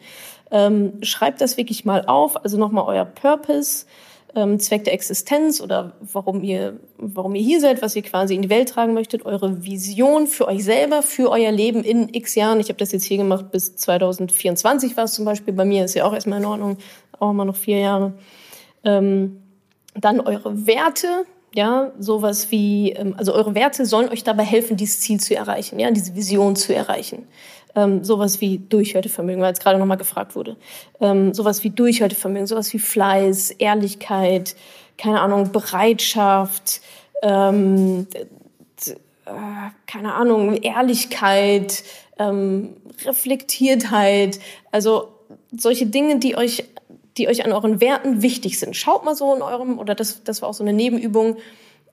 Ähm, 0.50 0.94
schreibt 1.02 1.42
das 1.42 1.58
wirklich 1.58 1.84
mal 1.84 2.06
auf, 2.06 2.42
also 2.42 2.56
nochmal 2.56 2.84
euer 2.86 3.04
Purpose 3.04 3.84
ähm, 4.34 4.60
Zweck 4.60 4.84
der 4.84 4.94
Existenz 4.94 5.60
oder 5.60 5.92
warum 6.00 6.42
ihr, 6.42 6.78
warum 6.98 7.34
ihr 7.34 7.42
hier 7.42 7.60
seid, 7.60 7.82
was 7.82 7.96
ihr 7.96 8.02
quasi 8.02 8.34
in 8.34 8.42
die 8.42 8.50
Welt 8.50 8.68
tragen 8.68 8.94
möchtet, 8.94 9.24
eure 9.26 9.64
Vision 9.64 10.26
für 10.26 10.46
euch 10.46 10.64
selber, 10.64 11.02
für 11.02 11.30
euer 11.30 11.50
Leben 11.50 11.82
in 11.82 12.12
x 12.12 12.34
Jahren. 12.34 12.60
Ich 12.60 12.68
habe 12.68 12.78
das 12.78 12.92
jetzt 12.92 13.04
hier 13.04 13.16
gemacht 13.16 13.50
bis 13.50 13.76
2024 13.76 14.96
war 14.96 15.04
es 15.04 15.14
zum 15.14 15.24
Beispiel. 15.24 15.54
Bei 15.54 15.64
mir 15.64 15.84
ist 15.84 15.94
ja 15.94 16.04
auch 16.04 16.12
erstmal 16.12 16.40
in 16.40 16.46
Ordnung, 16.46 16.78
auch 17.18 17.32
mal 17.32 17.44
noch 17.44 17.56
vier 17.56 17.78
Jahre. 17.78 18.14
Ähm, 18.84 19.42
dann 19.94 20.20
eure 20.20 20.66
Werte, 20.66 21.26
ja, 21.52 21.92
sowas 21.98 22.50
wie, 22.50 22.92
ähm, 22.92 23.14
also 23.16 23.34
eure 23.34 23.54
Werte 23.54 23.84
sollen 23.84 24.08
euch 24.08 24.22
dabei 24.22 24.44
helfen, 24.44 24.76
dieses 24.76 25.00
Ziel 25.00 25.18
zu 25.18 25.34
erreichen, 25.34 25.78
ja, 25.80 25.90
diese 25.90 26.14
Vision 26.14 26.54
zu 26.54 26.74
erreichen 26.74 27.26
ähm, 27.74 28.04
sowas 28.04 28.40
wie 28.40 28.58
Durchhaltevermögen, 28.58 29.40
weil 29.40 29.50
jetzt 29.50 29.62
gerade 29.62 29.78
nochmal 29.78 29.96
gefragt 29.96 30.34
wurde, 30.36 30.56
ähm, 31.00 31.34
sowas 31.34 31.64
wie 31.64 31.70
Durchhaltevermögen, 31.70 32.46
sowas 32.46 32.72
wie 32.72 32.78
Fleiß, 32.78 33.52
Ehrlichkeit, 33.52 34.56
keine 34.96 35.20
Ahnung, 35.20 35.52
Bereitschaft, 35.52 36.80
ähm, 37.22 38.06
äh, 39.26 39.30
keine 39.86 40.14
Ahnung, 40.14 40.56
Ehrlichkeit, 40.56 41.84
ähm, 42.18 42.76
Reflektiertheit, 43.04 44.40
also 44.70 45.08
solche 45.52 45.86
Dinge, 45.86 46.18
die 46.18 46.36
euch 46.36 46.64
die 47.16 47.28
euch 47.28 47.44
an 47.44 47.52
euren 47.52 47.80
Werten 47.80 48.22
wichtig 48.22 48.58
sind. 48.58 48.76
Schaut 48.76 49.04
mal 49.04 49.14
so 49.14 49.34
in 49.34 49.42
eurem, 49.42 49.78
oder 49.78 49.94
das, 49.94 50.22
das 50.24 50.42
war 50.42 50.48
auch 50.48 50.54
so 50.54 50.64
eine 50.64 50.72
Nebenübung, 50.72 51.36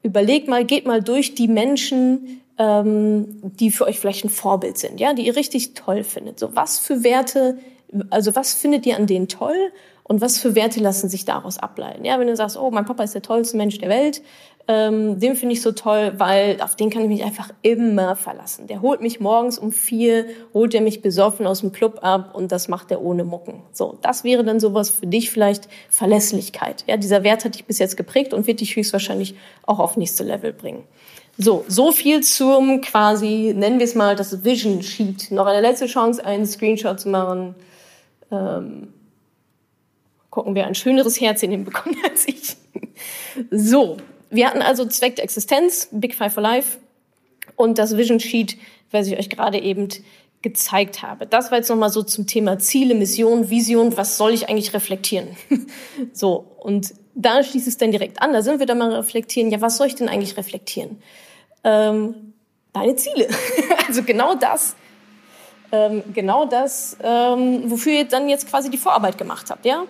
überlegt 0.04 0.48
mal, 0.48 0.64
geht 0.64 0.86
mal 0.86 1.02
durch 1.02 1.36
die 1.36 1.48
Menschen, 1.48 2.42
ähm, 2.58 3.40
die 3.42 3.72
für 3.72 3.86
euch 3.86 4.00
vielleicht 4.00 4.26
ein 4.26 4.30
Vorbild 4.30 4.78
sind, 4.78 5.00
ja, 5.00 5.14
die 5.14 5.28
ihr 5.28 5.36
richtig 5.36 5.74
toll 5.74 6.04
findet. 6.04 6.40
So, 6.40 6.56
was 6.56 6.80
für 6.80 7.04
Werte, 7.04 7.58
also 8.10 8.36
was 8.36 8.54
findet 8.54 8.86
ihr 8.86 8.98
an 8.98 9.08
denen 9.08 9.28
toll 9.28 9.72
und 10.04 10.22
was 10.22 10.40
für 10.40 10.56
Werte 10.56 10.80
lassen 10.80 11.10
sich 11.10 11.26
daraus 11.26 11.58
ableiten? 11.58 12.06
Ja, 12.06 12.20
wenn 12.20 12.28
du 12.28 12.36
sagst, 12.36 12.58
oh, 12.58 12.72
mein 12.72 12.86
Papa 12.86 13.04
ist 13.04 13.14
der 13.14 13.22
tollste 13.22 13.58
Mensch 13.58 13.78
der 13.78 13.90
Welt, 13.90 14.22
ähm, 14.70 15.20
den 15.20 15.36
finde 15.36 15.54
ich 15.54 15.62
so 15.62 15.72
toll, 15.72 16.14
weil 16.18 16.60
auf 16.62 16.76
den 16.76 16.90
kann 16.90 17.02
ich 17.04 17.08
mich 17.08 17.24
einfach 17.24 17.52
immer 17.62 18.18
verlassen. 18.18 18.68
Der 18.68 18.82
holt 18.82 19.02
mich 19.02 19.22
morgens 19.22 19.58
um 19.58 19.72
vier, 19.72 20.26
holt 20.54 20.74
er 20.74 20.82
mich 20.82 21.02
besoffen 21.02 21.48
aus 21.48 21.62
dem 21.62 21.72
Club 21.72 22.00
ab 22.02 22.36
und 22.36 22.52
das 22.52 22.68
macht 22.68 22.92
er 22.92 23.02
ohne 23.02 23.24
Mucken. 23.24 23.64
So, 23.72 23.98
das 24.02 24.26
wäre 24.26 24.44
dann 24.44 24.60
sowas 24.60 24.90
für 24.90 25.08
dich 25.08 25.32
vielleicht 25.32 25.70
Verlässlichkeit. 25.90 26.84
Ja, 26.86 26.98
dieser 26.98 27.24
Wert 27.24 27.46
hat 27.46 27.56
dich 27.56 27.66
bis 27.66 27.80
jetzt 27.80 27.96
geprägt 27.96 28.34
und 28.34 28.46
wird 28.46 28.60
dich 28.60 28.76
höchstwahrscheinlich 28.76 29.36
auch 29.66 29.80
auf 29.80 29.96
nächste 29.96 30.26
Level 30.26 30.52
bringen. 30.52 30.84
So, 31.38 31.66
so 31.68 31.92
viel 31.92 32.22
zum 32.24 32.82
quasi, 32.82 33.54
nennen 33.56 33.78
wir 33.78 33.86
es 33.86 33.94
mal, 33.94 34.16
das 34.16 34.44
Vision 34.44 34.82
Sheet. 34.82 35.30
Noch 35.32 35.46
eine 35.46 35.62
letzte 35.62 35.86
Chance, 35.86 36.26
einen 36.26 36.48
Screenshot 36.48 37.00
zu 37.00 37.10
machen. 37.10 37.54
Ähm, 38.32 38.88
gucken, 40.32 40.56
wer 40.56 40.66
ein 40.66 40.76
schöneres 40.76 41.22
Herz 41.22 41.44
in 41.44 41.52
dem 41.52 41.64
bekommt 41.64 41.98
als 42.10 42.28
ich. 42.28 42.58
So, 43.52 43.98
wir 44.32 44.48
hatten 44.48 44.64
also 44.64 44.86
Zweck 44.86 45.16
der 45.16 45.26
Existenz, 45.26 45.90
Big 45.92 46.16
Five 46.16 46.34
for 46.34 46.42
Life 46.42 46.80
und 47.56 47.78
das 47.78 47.96
Vision 47.96 48.20
Sheet, 48.20 48.58
was 48.92 49.08
ich 49.08 49.18
euch 49.18 49.30
gerade 49.30 49.60
eben 49.60 49.90
gezeigt 50.42 51.04
habe. 51.04 51.28
Das 51.28 51.52
war 51.52 51.60
jetzt 51.60 51.70
nochmal 51.70 51.90
so 51.90 52.04
zum 52.04 52.26
Thema 52.26 52.58
Ziele, 52.58 52.96
Mission, 52.96 53.50
Vision, 53.50 53.96
was 53.96 54.18
soll 54.18 54.34
ich 54.34 54.50
eigentlich 54.50 54.74
reflektieren? 54.74 55.30
so, 56.14 56.46
und 56.60 56.94
da 57.16 57.44
schließt 57.44 57.68
es 57.68 57.78
dann 57.78 57.92
direkt 57.92 58.22
an, 58.22 58.34
da 58.34 58.42
sind 58.42 58.60
wir 58.60 58.66
dann 58.66 58.78
mal 58.78 58.94
reflektieren, 58.94 59.52
ja, 59.52 59.62
was 59.62 59.78
soll 59.78 59.88
ich 59.88 59.96
denn 59.96 60.10
eigentlich 60.10 60.38
reflektieren? 60.38 60.98
Ähm, 61.64 62.34
deine 62.74 62.96
Ziele. 62.96 63.28
also 63.88 64.04
genau 64.04 64.36
das, 64.36 64.76
ähm, 65.72 66.04
genau 66.14 66.46
das, 66.46 66.98
ähm, 67.04 67.70
wofür 67.70 67.94
ihr 67.94 68.06
dann 68.06 68.30
jetzt 68.30 68.50
quasi 68.50 68.70
die 68.70 68.78
Vorarbeit 68.78 69.18
gemacht 69.18 69.50
habt, 69.50 69.66
ja? 69.66 69.84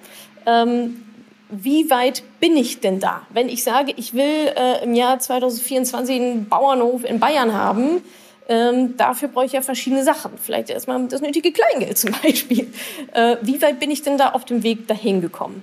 Ähm, 0.45 1.03
wie 1.49 1.89
weit 1.89 2.23
bin 2.39 2.57
ich 2.57 2.81
denn 2.81 2.99
da? 2.99 3.21
Wenn 3.29 3.47
ich 3.47 3.63
sage, 3.63 3.93
ich 3.95 4.13
will 4.13 4.51
äh, 4.55 4.83
im 4.83 4.93
Jahr 4.93 5.19
2024 5.19 6.15
einen 6.15 6.49
Bauernhof 6.49 7.05
in 7.05 7.19
Bayern 7.19 7.53
haben, 7.53 8.01
ähm, 8.49 8.97
dafür 8.97 9.29
brauche 9.29 9.45
ich 9.45 9.53
ja 9.53 9.61
verschiedene 9.61 10.03
Sachen. 10.03 10.31
Vielleicht 10.37 10.69
erstmal 10.69 11.05
das 11.07 11.21
nötige 11.21 11.51
Kleingeld 11.51 11.97
zum 11.97 12.11
Beispiel. 12.23 12.71
Äh, 13.13 13.37
wie 13.41 13.61
weit 13.61 13.79
bin 13.79 13.91
ich 13.91 14.01
denn 14.01 14.17
da 14.17 14.29
auf 14.29 14.45
dem 14.45 14.63
Weg 14.63 14.87
dahin 14.87 15.21
gekommen? 15.21 15.61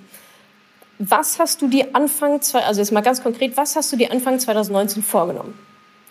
Was 0.99 1.39
hast 1.39 1.61
du 1.61 1.69
dir 1.69 1.89
Anfang, 1.93 2.41
also 2.53 2.81
jetzt 2.81 2.93
mal 2.93 3.01
ganz 3.03 3.23
konkret, 3.23 3.57
was 3.57 3.75
hast 3.75 3.93
du 3.93 3.97
dir 3.97 4.13
Anfang 4.13 4.39
2019 4.39 5.03
vorgenommen? 5.03 5.59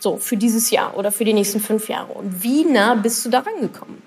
So, 0.03 0.17
für 0.17 0.35
dieses 0.35 0.69
Jahr 0.69 0.97
oder 0.97 1.13
für 1.13 1.23
die 1.23 1.31
nächsten 1.31 1.61
fünf 1.61 1.87
Jahre. 1.87 2.11
Und 2.11 2.43
wie 2.43 2.65
nah 2.65 2.93
bist 2.93 3.23
du 3.23 3.29
da 3.29 3.39
rangekommen? 3.39 4.01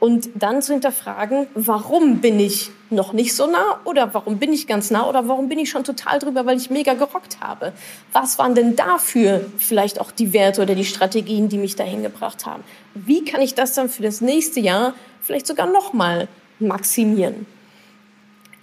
Und 0.00 0.28
dann 0.34 0.60
zu 0.60 0.72
hinterfragen, 0.72 1.46
warum 1.54 2.20
bin 2.20 2.40
ich 2.40 2.72
noch 2.90 3.12
nicht 3.12 3.36
so 3.36 3.46
nah 3.46 3.78
oder 3.84 4.12
warum 4.12 4.40
bin 4.40 4.52
ich 4.52 4.66
ganz 4.66 4.90
nah 4.90 5.08
oder 5.08 5.28
warum 5.28 5.48
bin 5.48 5.60
ich 5.60 5.70
schon 5.70 5.84
total 5.84 6.18
drüber, 6.18 6.46
weil 6.46 6.56
ich 6.56 6.68
mega 6.68 6.94
gerockt 6.94 7.38
habe. 7.40 7.72
Was 8.12 8.40
waren 8.40 8.56
denn 8.56 8.74
dafür 8.74 9.46
vielleicht 9.56 10.00
auch 10.00 10.10
die 10.10 10.32
Werte 10.32 10.62
oder 10.62 10.74
die 10.74 10.84
Strategien, 10.84 11.48
die 11.48 11.58
mich 11.58 11.76
dahin 11.76 12.02
gebracht 12.02 12.44
haben? 12.44 12.64
Wie 12.94 13.24
kann 13.24 13.40
ich 13.40 13.54
das 13.54 13.74
dann 13.74 13.88
für 13.88 14.02
das 14.02 14.20
nächste 14.20 14.58
Jahr 14.58 14.94
vielleicht 15.22 15.46
sogar 15.46 15.66
nochmal 15.66 16.26
maximieren? 16.58 17.46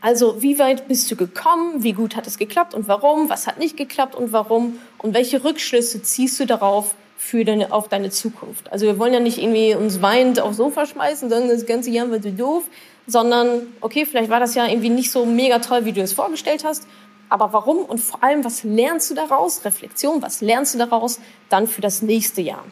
Also, 0.07 0.41
wie 0.41 0.57
weit 0.57 0.87
bist 0.87 1.11
du 1.11 1.17
gekommen? 1.17 1.83
Wie 1.83 1.91
gut 1.91 2.15
hat 2.15 2.27
es 2.27 2.37
geklappt 2.37 2.73
und 2.73 2.87
warum? 2.87 3.29
Was 3.29 3.45
hat 3.45 3.59
nicht 3.59 3.75
geklappt 3.75 4.15
und 4.15 4.31
warum? 4.31 4.79
Und 4.99 5.13
welche 5.13 5.43
Rückschlüsse 5.43 6.01
ziehst 6.01 6.39
du 6.39 6.45
darauf, 6.45 6.95
für 7.17 7.43
deine, 7.43 7.73
auf 7.73 7.89
deine 7.89 8.09
Zukunft. 8.09 8.71
Also 8.71 8.85
wir 8.85 8.99
wollen 8.99 9.13
ja 9.13 9.19
nicht 9.19 9.37
irgendwie 9.37 9.75
uns 9.75 10.01
weinend 10.01 10.39
aufs 10.39 10.55
Sofa 10.55 10.85
schmeißen, 10.85 11.29
sagen, 11.29 11.49
das 11.49 11.65
ganze 11.65 11.89
Jahr 11.89 12.09
wird 12.09 12.23
so 12.23 12.29
doof, 12.29 12.63
sondern 13.05 13.63
okay, 13.81 14.05
vielleicht 14.05 14.29
war 14.29 14.39
das 14.39 14.55
ja 14.55 14.65
irgendwie 14.65 14.91
nicht 14.91 15.11
so 15.11 15.25
mega 15.25 15.59
toll, 15.59 15.83
wie 15.83 15.91
du 15.91 15.99
es 15.99 16.13
vorgestellt 16.13 16.63
hast, 16.63 16.87
aber 17.27 17.51
warum 17.51 17.79
und 17.79 17.99
vor 17.99 18.23
allem, 18.23 18.45
was 18.45 18.63
lernst 18.63 19.09
du 19.09 19.13
daraus? 19.13 19.65
Reflexion, 19.65 20.21
was 20.21 20.39
lernst 20.39 20.73
du 20.75 20.77
daraus 20.77 21.19
dann 21.49 21.67
für 21.67 21.81
das 21.81 22.01
nächste 22.01 22.39
Jahr? 22.39 22.63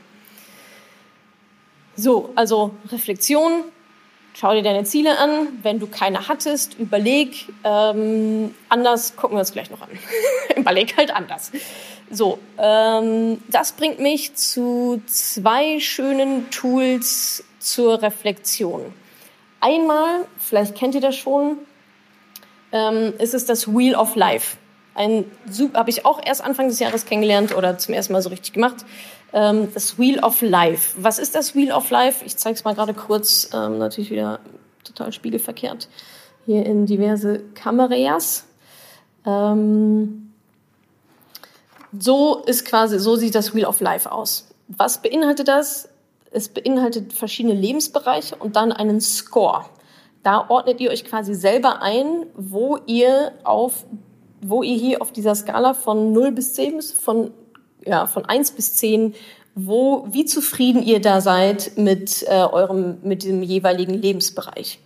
So, 1.97 2.29
also 2.35 2.71
Reflexion, 2.93 3.65
schau 4.35 4.53
dir 4.53 4.61
deine 4.61 4.83
Ziele 4.83 5.17
an. 5.17 5.47
Wenn 5.61 5.79
du 5.79 5.87
keine 5.87 6.27
hattest, 6.27 6.75
überleg. 6.75 7.47
Ähm, 7.63 8.53
anders 8.69 9.15
gucken 9.15 9.37
wir 9.37 9.39
uns 9.39 9.51
gleich 9.51 9.71
noch 9.71 9.81
an. 9.81 9.89
überleg 10.55 10.97
halt 10.97 11.15
anders. 11.15 11.51
So, 12.11 12.39
ähm, 12.57 13.41
das 13.47 13.71
bringt 13.71 13.99
mich 13.99 14.35
zu 14.35 15.01
zwei 15.07 15.79
schönen 15.79 16.49
Tools 16.51 17.43
zur 17.59 18.01
Reflexion. 18.01 18.93
Einmal, 19.59 20.25
vielleicht 20.37 20.75
kennt 20.75 20.93
ihr 20.93 21.01
das 21.01 21.15
schon, 21.15 21.57
ähm, 22.71 23.13
ist 23.17 23.33
es 23.33 23.45
das 23.45 23.67
Wheel 23.67 23.95
of 23.95 24.15
Life. 24.15 24.57
Ein 24.93 25.25
habe 25.73 25.89
ich 25.89 26.05
auch 26.05 26.21
erst 26.23 26.43
Anfang 26.43 26.67
des 26.67 26.79
Jahres 26.79 27.05
kennengelernt 27.05 27.55
oder 27.55 27.77
zum 27.77 27.93
ersten 27.93 28.13
Mal 28.13 28.21
so 28.21 28.29
richtig 28.29 28.53
gemacht. 28.53 28.85
Ähm, 29.35 29.67
das 29.73 29.99
Wheel 29.99 30.23
of 30.23 30.41
Life. 30.41 30.95
Was 30.97 31.19
ist 31.19 31.35
das 31.35 31.55
Wheel 31.55 31.73
of 31.73 31.89
Life? 31.89 32.23
Ich 32.23 32.37
zeige 32.37 32.55
es 32.55 32.63
mal 32.63 32.73
gerade 32.73 32.93
kurz, 32.93 33.49
ähm, 33.53 33.77
natürlich 33.77 34.09
wieder 34.09 34.39
total 34.85 35.11
spiegelverkehrt, 35.11 35.89
hier 36.45 36.65
in 36.65 36.85
diverse 36.85 37.41
Kameras. 37.53 38.45
Ähm, 39.25 40.31
so 41.99 42.43
ist 42.45 42.63
quasi, 42.63 42.97
so 42.97 43.17
sieht 43.17 43.35
das 43.35 43.53
Wheel 43.53 43.65
of 43.65 43.81
Life 43.81 44.09
aus. 44.09 44.47
Was 44.69 45.01
beinhaltet 45.01 45.49
das? 45.49 45.89
Es 46.31 46.47
beinhaltet 46.47 47.11
verschiedene 47.11 47.55
Lebensbereiche 47.55 48.37
und 48.37 48.55
dann 48.55 48.71
einen 48.71 49.01
Score. 49.01 49.65
Da 50.23 50.49
ordnet 50.49 50.79
ihr 50.79 50.91
euch 50.91 51.03
quasi 51.03 51.35
selber 51.35 51.81
ein, 51.81 52.25
wo 52.35 52.77
ihr 52.85 53.33
auf, 53.43 53.85
wo 54.41 54.63
ihr 54.63 54.77
hier 54.77 55.01
auf 55.01 55.11
dieser 55.11 55.35
Skala 55.35 55.73
von 55.73 56.13
0 56.13 56.31
bis 56.31 56.53
10, 56.53 56.81
von, 56.81 57.31
ja, 57.85 58.07
von 58.07 58.25
1 58.25 58.51
bis 58.51 58.75
10, 58.75 59.13
wo, 59.55 60.07
wie 60.11 60.25
zufrieden 60.25 60.83
ihr 60.83 60.99
da 60.99 61.21
seid 61.21 61.77
mit 61.77 62.23
äh, 62.23 62.43
eurem, 62.43 62.97
mit 63.03 63.23
dem 63.23 63.41
jeweiligen 63.41 63.93
Lebensbereich. 63.93 64.79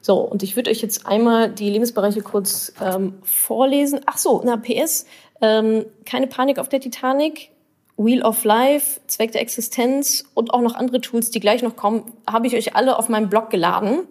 So, 0.00 0.20
und 0.20 0.42
ich 0.42 0.56
würde 0.56 0.70
euch 0.70 0.80
jetzt 0.80 1.06
einmal 1.06 1.50
die 1.50 1.68
Lebensbereiche 1.68 2.22
kurz 2.22 2.72
ähm, 2.80 3.14
vorlesen. 3.22 4.00
Ach 4.06 4.16
so, 4.16 4.40
na, 4.44 4.56
PS, 4.56 5.06
ähm, 5.40 5.84
keine 6.06 6.26
Panik 6.26 6.58
auf 6.58 6.68
der 6.68 6.80
Titanic, 6.80 7.50
Wheel 7.96 8.22
of 8.22 8.44
Life, 8.44 9.00
Zweck 9.08 9.32
der 9.32 9.42
Existenz 9.42 10.24
und 10.34 10.54
auch 10.54 10.62
noch 10.62 10.76
andere 10.76 11.00
Tools, 11.00 11.30
die 11.30 11.40
gleich 11.40 11.62
noch 11.62 11.76
kommen, 11.76 12.12
habe 12.30 12.46
ich 12.46 12.54
euch 12.54 12.76
alle 12.76 12.96
auf 12.98 13.08
meinem 13.08 13.28
Blog 13.28 13.50
geladen. 13.50 14.06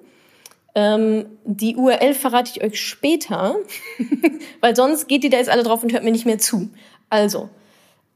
Ähm, 0.75 1.25
die 1.45 1.75
URL 1.75 2.13
verrate 2.13 2.51
ich 2.53 2.63
euch 2.63 2.79
später, 2.79 3.55
weil 4.61 4.75
sonst 4.75 5.07
geht 5.07 5.23
ihr 5.23 5.29
da 5.29 5.37
jetzt 5.37 5.49
alle 5.49 5.63
drauf 5.63 5.81
und 5.81 5.93
hört 5.93 6.03
mir 6.03 6.11
nicht 6.11 6.25
mehr 6.25 6.37
zu. 6.37 6.69
Also, 7.09 7.49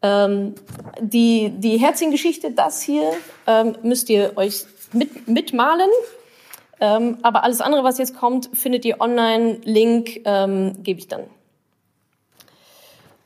ähm, 0.02 0.56
die, 1.00 1.52
die 1.58 1.78
Herzchen-Geschichte, 1.78 2.52
das 2.52 2.82
hier, 2.82 3.12
ähm, 3.48 3.78
müsst 3.84 4.10
ihr 4.10 4.34
euch 4.36 4.66
mit, 4.94 5.28
mitmalen. 5.28 5.90
Ähm, 6.80 7.18
aber 7.22 7.44
alles 7.44 7.62
andere, 7.62 7.84
was 7.84 7.98
jetzt 7.98 8.16
kommt, 8.16 8.50
findet 8.54 8.86
ihr 8.86 9.00
online. 9.00 9.60
Link 9.64 10.22
ähm, 10.26 10.82
gebe 10.84 11.00
ich 11.00 11.08
dann 11.08 11.26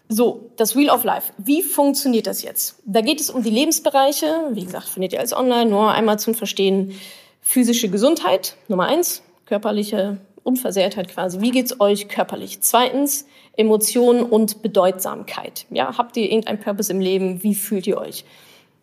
so, 0.08 0.52
das 0.56 0.76
Wheel 0.76 0.90
of 0.90 1.04
Life. 1.04 1.34
Wie 1.38 1.64
funktioniert 1.64 2.28
das 2.28 2.44
jetzt? 2.44 2.80
Da 2.86 3.02
geht 3.02 3.20
es 3.20 3.30
um 3.30 3.42
die 3.42 3.50
Lebensbereiche. 3.50 4.50
Wie 4.52 4.64
gesagt, 4.64 4.88
findet 4.88 5.14
ihr 5.14 5.20
als 5.20 5.34
online. 5.34 5.70
Nur 5.70 5.92
einmal 5.92 6.20
zum 6.20 6.36
Verstehen. 6.36 7.00
Physische 7.42 7.90
Gesundheit, 7.90 8.56
Nummer 8.68 8.86
eins. 8.86 9.24
Körperliche 9.46 10.18
Unversehrtheit 10.44 11.10
quasi. 11.10 11.42
Wie 11.42 11.52
geht's 11.52 11.80
euch 11.80 12.08
körperlich? 12.08 12.62
Zweitens, 12.62 13.26
Emotionen 13.58 14.24
und 14.24 14.62
Bedeutsamkeit. 14.62 15.65
Ja, 15.70 15.98
habt 15.98 16.18
ihr 16.18 16.26
irgendeinen 16.26 16.60
Purpose 16.60 16.91
im 16.91 17.00
Leben? 17.00 17.44
Wie 17.44 17.56
fühlt 17.56 17.88
ihr 17.88 17.98
euch? 17.98 18.26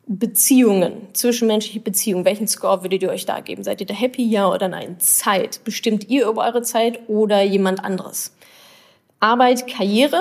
Beziehungen, 0.06 1.08
zwischenmenschliche 1.12 1.80
Beziehungen. 1.80 2.24
Welchen 2.24 2.48
Score 2.48 2.82
würdet 2.82 3.02
ihr 3.02 3.10
euch 3.10 3.24
da 3.24 3.40
geben? 3.40 3.62
Seid 3.62 3.80
ihr 3.80 3.86
da 3.86 3.94
happy, 3.94 4.24
ja 4.24 4.50
oder 4.50 4.68
nein? 4.68 4.98
Zeit. 4.98 5.60
Bestimmt 5.64 6.08
ihr 6.08 6.26
über 6.28 6.44
eure 6.44 6.62
Zeit 6.62 7.08
oder 7.08 7.42
jemand 7.42 7.84
anderes? 7.84 8.34
Arbeit, 9.20 9.68
Karriere. 9.68 10.20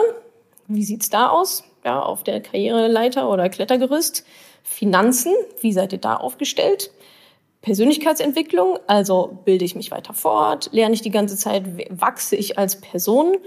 Wie 0.68 0.84
sieht's 0.84 1.10
da 1.10 1.30
aus? 1.30 1.64
Ja, 1.84 2.02
auf 2.02 2.24
der 2.24 2.42
Karriereleiter 2.42 3.30
oder 3.30 3.50
Klettergerüst. 3.50 4.24
Finanzen, 4.64 5.34
wie 5.62 5.74
seid 5.74 5.94
ihr 5.94 6.00
da 6.00 6.16
aufgestellt? 6.16 6.92
Persönlichkeitsentwicklung, 7.62 8.80
also 8.88 9.40
bilde 9.46 9.66
ich 9.66 9.76
mich 9.76 9.92
weiter 9.92 10.14
fort, 10.14 10.70
lerne 10.72 10.96
ich 10.96 11.02
die 11.02 11.12
ganze 11.12 11.38
Zeit, 11.38 11.64
wachse 11.90 12.36
ich 12.36 12.58
als 12.58 12.82
Person 12.82 13.38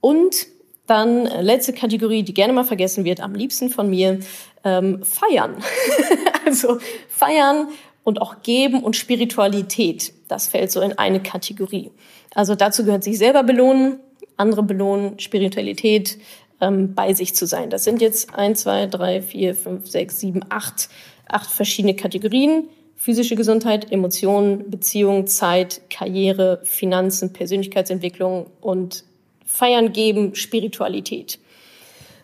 und 0.00 0.46
dann 0.86 1.26
äh, 1.26 1.40
letzte 1.40 1.72
Kategorie, 1.72 2.22
die 2.22 2.34
gerne 2.34 2.52
mal 2.52 2.64
vergessen 2.64 3.04
wird, 3.04 3.20
am 3.20 3.34
liebsten 3.34 3.70
von 3.70 3.88
mir, 3.88 4.18
ähm, 4.64 5.02
feiern. 5.04 5.62
also 6.46 6.78
feiern 7.08 7.68
und 8.02 8.20
auch 8.20 8.42
Geben 8.42 8.82
und 8.82 8.96
Spiritualität. 8.96 10.12
Das 10.28 10.48
fällt 10.48 10.72
so 10.72 10.80
in 10.80 10.98
eine 10.98 11.22
Kategorie. 11.22 11.90
Also 12.34 12.54
dazu 12.54 12.84
gehört 12.84 13.04
sich 13.04 13.18
selber 13.18 13.42
belohnen, 13.42 14.00
andere 14.36 14.62
belohnen, 14.62 15.18
Spiritualität, 15.18 16.18
ähm, 16.60 16.94
bei 16.94 17.14
sich 17.14 17.34
zu 17.34 17.46
sein. 17.46 17.70
Das 17.70 17.84
sind 17.84 18.00
jetzt 18.00 18.34
eins, 18.34 18.62
zwei, 18.62 18.86
drei, 18.86 19.22
vier, 19.22 19.54
fünf, 19.54 19.88
sechs, 19.88 20.20
sieben, 20.20 20.40
acht, 20.48 20.88
acht 21.28 21.50
verschiedene 21.50 21.94
Kategorien. 21.94 22.68
Physische 22.96 23.34
Gesundheit, 23.34 23.90
Emotionen, 23.92 24.70
Beziehung, 24.70 25.26
Zeit, 25.26 25.82
Karriere, 25.88 26.60
Finanzen, 26.64 27.32
Persönlichkeitsentwicklung 27.32 28.46
und 28.60 29.04
Feiern 29.52 29.92
geben, 29.92 30.34
Spiritualität. 30.34 31.38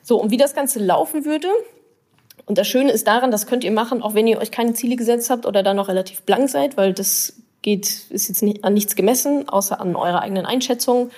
So, 0.02 0.20
und 0.20 0.30
wie 0.30 0.36
das 0.36 0.54
Ganze 0.54 0.78
laufen 0.78 1.24
würde, 1.24 1.48
und 2.46 2.58
das 2.58 2.68
Schöne 2.68 2.92
ist 2.92 3.08
daran, 3.08 3.32
das 3.32 3.46
könnt 3.46 3.64
ihr 3.64 3.72
machen, 3.72 4.02
auch 4.02 4.14
wenn 4.14 4.26
ihr 4.26 4.38
euch 4.38 4.52
keine 4.52 4.74
Ziele 4.74 4.94
gesetzt 4.94 5.30
habt 5.30 5.46
oder 5.46 5.64
da 5.64 5.74
noch 5.74 5.88
relativ 5.88 6.22
blank 6.22 6.48
seid, 6.48 6.76
weil 6.76 6.92
das 6.92 7.42
geht, 7.62 8.06
ist 8.10 8.28
jetzt 8.28 8.42
nicht, 8.42 8.62
an 8.62 8.74
nichts 8.74 8.94
gemessen, 8.94 9.48
außer 9.48 9.80
an 9.80 9.96
eurer 9.96 10.22
eigenen 10.22 10.46
Einschätzung. 10.46 11.10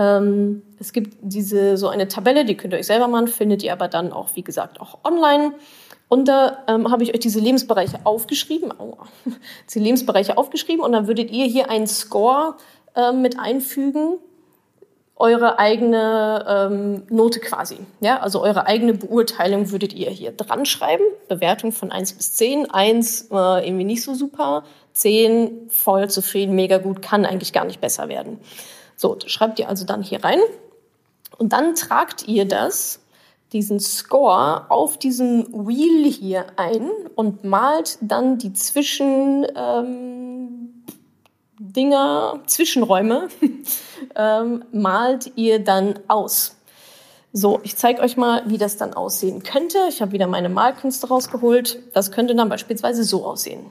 Ähm, 0.00 0.62
es 0.80 0.92
gibt 0.92 1.16
diese, 1.22 1.76
so 1.76 1.88
eine 1.88 2.08
Tabelle, 2.08 2.44
die 2.44 2.56
könnt 2.56 2.74
ihr 2.74 2.80
euch 2.80 2.86
selber 2.86 3.06
machen, 3.06 3.28
findet 3.28 3.62
ihr 3.62 3.72
aber 3.72 3.86
dann 3.86 4.12
auch, 4.12 4.34
wie 4.34 4.42
gesagt, 4.42 4.80
auch 4.80 4.98
online. 5.04 5.54
Und 6.08 6.26
da 6.26 6.64
ähm, 6.66 6.90
habe 6.90 7.04
ich 7.04 7.14
euch 7.14 7.20
diese 7.20 7.38
Lebensbereiche 7.38 8.00
aufgeschrieben, 8.02 8.72
aua, 8.78 9.06
diese 9.68 9.78
Lebensbereiche 9.78 10.36
aufgeschrieben 10.36 10.84
und 10.84 10.90
dann 10.90 11.06
würdet 11.06 11.30
ihr 11.30 11.46
hier 11.46 11.70
einen 11.70 11.86
Score 11.86 12.56
äh, 12.96 13.12
mit 13.12 13.38
einfügen, 13.38 14.18
eure 15.16 15.58
eigene 15.58 16.44
ähm, 16.48 17.02
Note 17.08 17.38
quasi. 17.40 17.78
Ja, 18.00 18.20
also 18.20 18.42
eure 18.42 18.66
eigene 18.66 18.94
Beurteilung 18.94 19.70
würdet 19.70 19.92
ihr 19.92 20.10
hier 20.10 20.32
dran 20.32 20.66
schreiben. 20.66 21.04
Bewertung 21.28 21.70
von 21.70 21.92
eins 21.92 22.12
bis 22.12 22.34
zehn. 22.34 22.70
Eins 22.70 23.28
äh, 23.30 23.66
irgendwie 23.66 23.84
nicht 23.84 24.02
so 24.02 24.14
super. 24.14 24.64
Zehn 24.92 25.68
voll 25.70 26.10
zufrieden, 26.10 26.54
mega 26.54 26.78
gut, 26.78 27.02
kann 27.02 27.24
eigentlich 27.24 27.52
gar 27.52 27.64
nicht 27.64 27.80
besser 27.80 28.08
werden. 28.08 28.38
So, 28.96 29.16
schreibt 29.26 29.58
ihr 29.58 29.68
also 29.68 29.84
dann 29.84 30.02
hier 30.02 30.22
rein. 30.22 30.38
Und 31.36 31.52
dann 31.52 31.74
tragt 31.74 32.28
ihr 32.28 32.46
das, 32.46 33.00
diesen 33.52 33.80
Score, 33.80 34.70
auf 34.70 34.98
diesen 34.98 35.46
Wheel 35.66 36.10
hier 36.10 36.46
ein 36.56 36.90
und 37.14 37.44
malt 37.44 37.98
dann 38.00 38.38
die 38.38 38.52
Zwischen... 38.52 39.46
Ähm, 39.56 40.33
Dinger, 41.72 42.40
Zwischenräume, 42.46 43.28
ähm, 44.16 44.64
malt 44.70 45.32
ihr 45.36 45.60
dann 45.60 45.98
aus. 46.08 46.56
So, 47.32 47.60
ich 47.62 47.76
zeige 47.76 48.02
euch 48.02 48.16
mal, 48.16 48.42
wie 48.46 48.58
das 48.58 48.76
dann 48.76 48.92
aussehen 48.92 49.42
könnte. 49.42 49.78
Ich 49.88 50.02
habe 50.02 50.12
wieder 50.12 50.26
meine 50.26 50.50
Malkünste 50.50 51.08
rausgeholt. 51.08 51.78
Das 51.94 52.12
könnte 52.12 52.34
dann 52.34 52.48
beispielsweise 52.48 53.02
so 53.02 53.24
aussehen. 53.24 53.66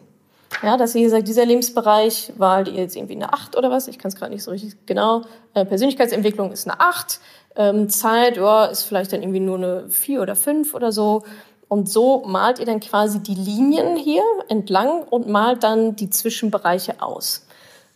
Ja, 0.64 0.76
dass 0.76 0.96
ihr 0.96 1.10
sagt, 1.10 1.28
dieser 1.28 1.46
Lebensbereich 1.46 2.34
war 2.38 2.68
ihr 2.68 2.74
jetzt 2.74 2.96
irgendwie 2.96 3.16
eine 3.16 3.32
8 3.32 3.56
oder 3.56 3.72
was, 3.72 3.88
ich 3.88 3.98
kann 3.98 4.10
es 4.10 4.16
gerade 4.16 4.34
nicht 4.34 4.44
so 4.44 4.52
richtig 4.52 4.86
genau. 4.86 5.22
Äh, 5.54 5.66
Persönlichkeitsentwicklung 5.66 6.52
ist 6.52 6.68
eine 6.68 6.80
8. 6.80 7.20
Ähm, 7.56 7.90
Zeit 7.90 8.38
ja, 8.38 8.66
ist 8.66 8.84
vielleicht 8.84 9.14
dann 9.14 9.22
irgendwie 9.22 9.40
nur 9.40 9.58
eine 9.58 9.90
4 9.90 10.22
oder 10.22 10.36
5 10.36 10.74
oder 10.74 10.92
so. 10.92 11.24
Und 11.68 11.90
so 11.90 12.24
malt 12.26 12.60
ihr 12.60 12.66
dann 12.66 12.80
quasi 12.80 13.20
die 13.20 13.36
Linien 13.36 13.96
hier 13.96 14.24
entlang 14.48 15.04
und 15.04 15.28
malt 15.28 15.64
dann 15.64 15.96
die 15.96 16.10
Zwischenbereiche 16.10 17.02
aus. 17.02 17.46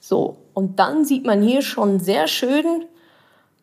So, 0.07 0.37
und 0.53 0.79
dann 0.79 1.03
sieht 1.03 1.25
man 1.25 1.41
hier 1.41 1.61
schon 1.61 1.99
sehr 1.99 2.29
schön, 2.29 2.85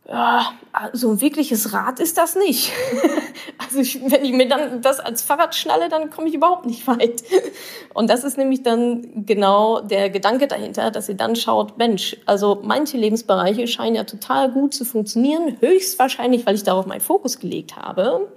ja, 0.07 0.52
so 0.92 1.12
ein 1.12 1.22
wirkliches 1.22 1.72
Rad 1.72 2.00
ist 2.00 2.18
das 2.18 2.37
nicht. 2.37 2.70
also 3.59 3.78
ich, 3.78 3.98
wenn 4.11 4.22
ich 4.22 4.33
mir 4.33 4.46
dann 4.46 4.83
das 4.83 5.00
als 5.00 5.22
Fahrrad 5.22 5.54
schnalle, 5.54 5.88
dann 5.88 6.11
komme 6.11 6.28
ich 6.28 6.35
überhaupt 6.35 6.66
nicht 6.66 6.87
weit. 6.87 7.22
Und 7.94 8.11
das 8.11 8.24
ist 8.24 8.37
nämlich 8.37 8.62
dann 8.62 9.24
genau 9.24 9.80
der 9.80 10.11
Gedanke 10.11 10.46
dahinter, 10.46 10.90
dass 10.90 11.09
ihr 11.09 11.14
dann 11.14 11.35
schaut, 11.35 11.78
Mensch, 11.78 12.14
also 12.26 12.61
manche 12.62 12.98
Lebensbereiche 12.98 13.66
scheinen 13.66 13.96
ja 13.96 14.04
total 14.04 14.50
gut 14.52 14.74
zu 14.74 14.85
funktionieren, 14.85 15.57
höchstwahrscheinlich, 15.61 16.44
weil 16.44 16.57
ich 16.57 16.64
darauf 16.64 16.85
meinen 16.85 17.00
Fokus 17.00 17.38
gelegt 17.38 17.76
habe. 17.76 18.28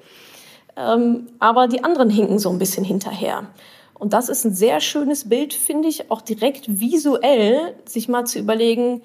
Ähm, 0.78 1.28
aber 1.39 1.67
die 1.67 1.84
anderen 1.84 2.10
hinken 2.10 2.39
so 2.39 2.50
ein 2.52 2.58
bisschen 2.58 2.86
hinterher. 2.86 3.48
Und 3.99 4.13
das 4.13 4.29
ist 4.29 4.45
ein 4.45 4.53
sehr 4.53 4.79
schönes 4.79 5.27
Bild, 5.27 5.53
finde 5.53 5.88
ich, 5.88 6.12
auch 6.12 6.21
direkt 6.21 6.79
visuell, 6.79 7.73
sich 7.86 8.07
mal 8.07 8.25
zu 8.25 8.39
überlegen, 8.39 9.01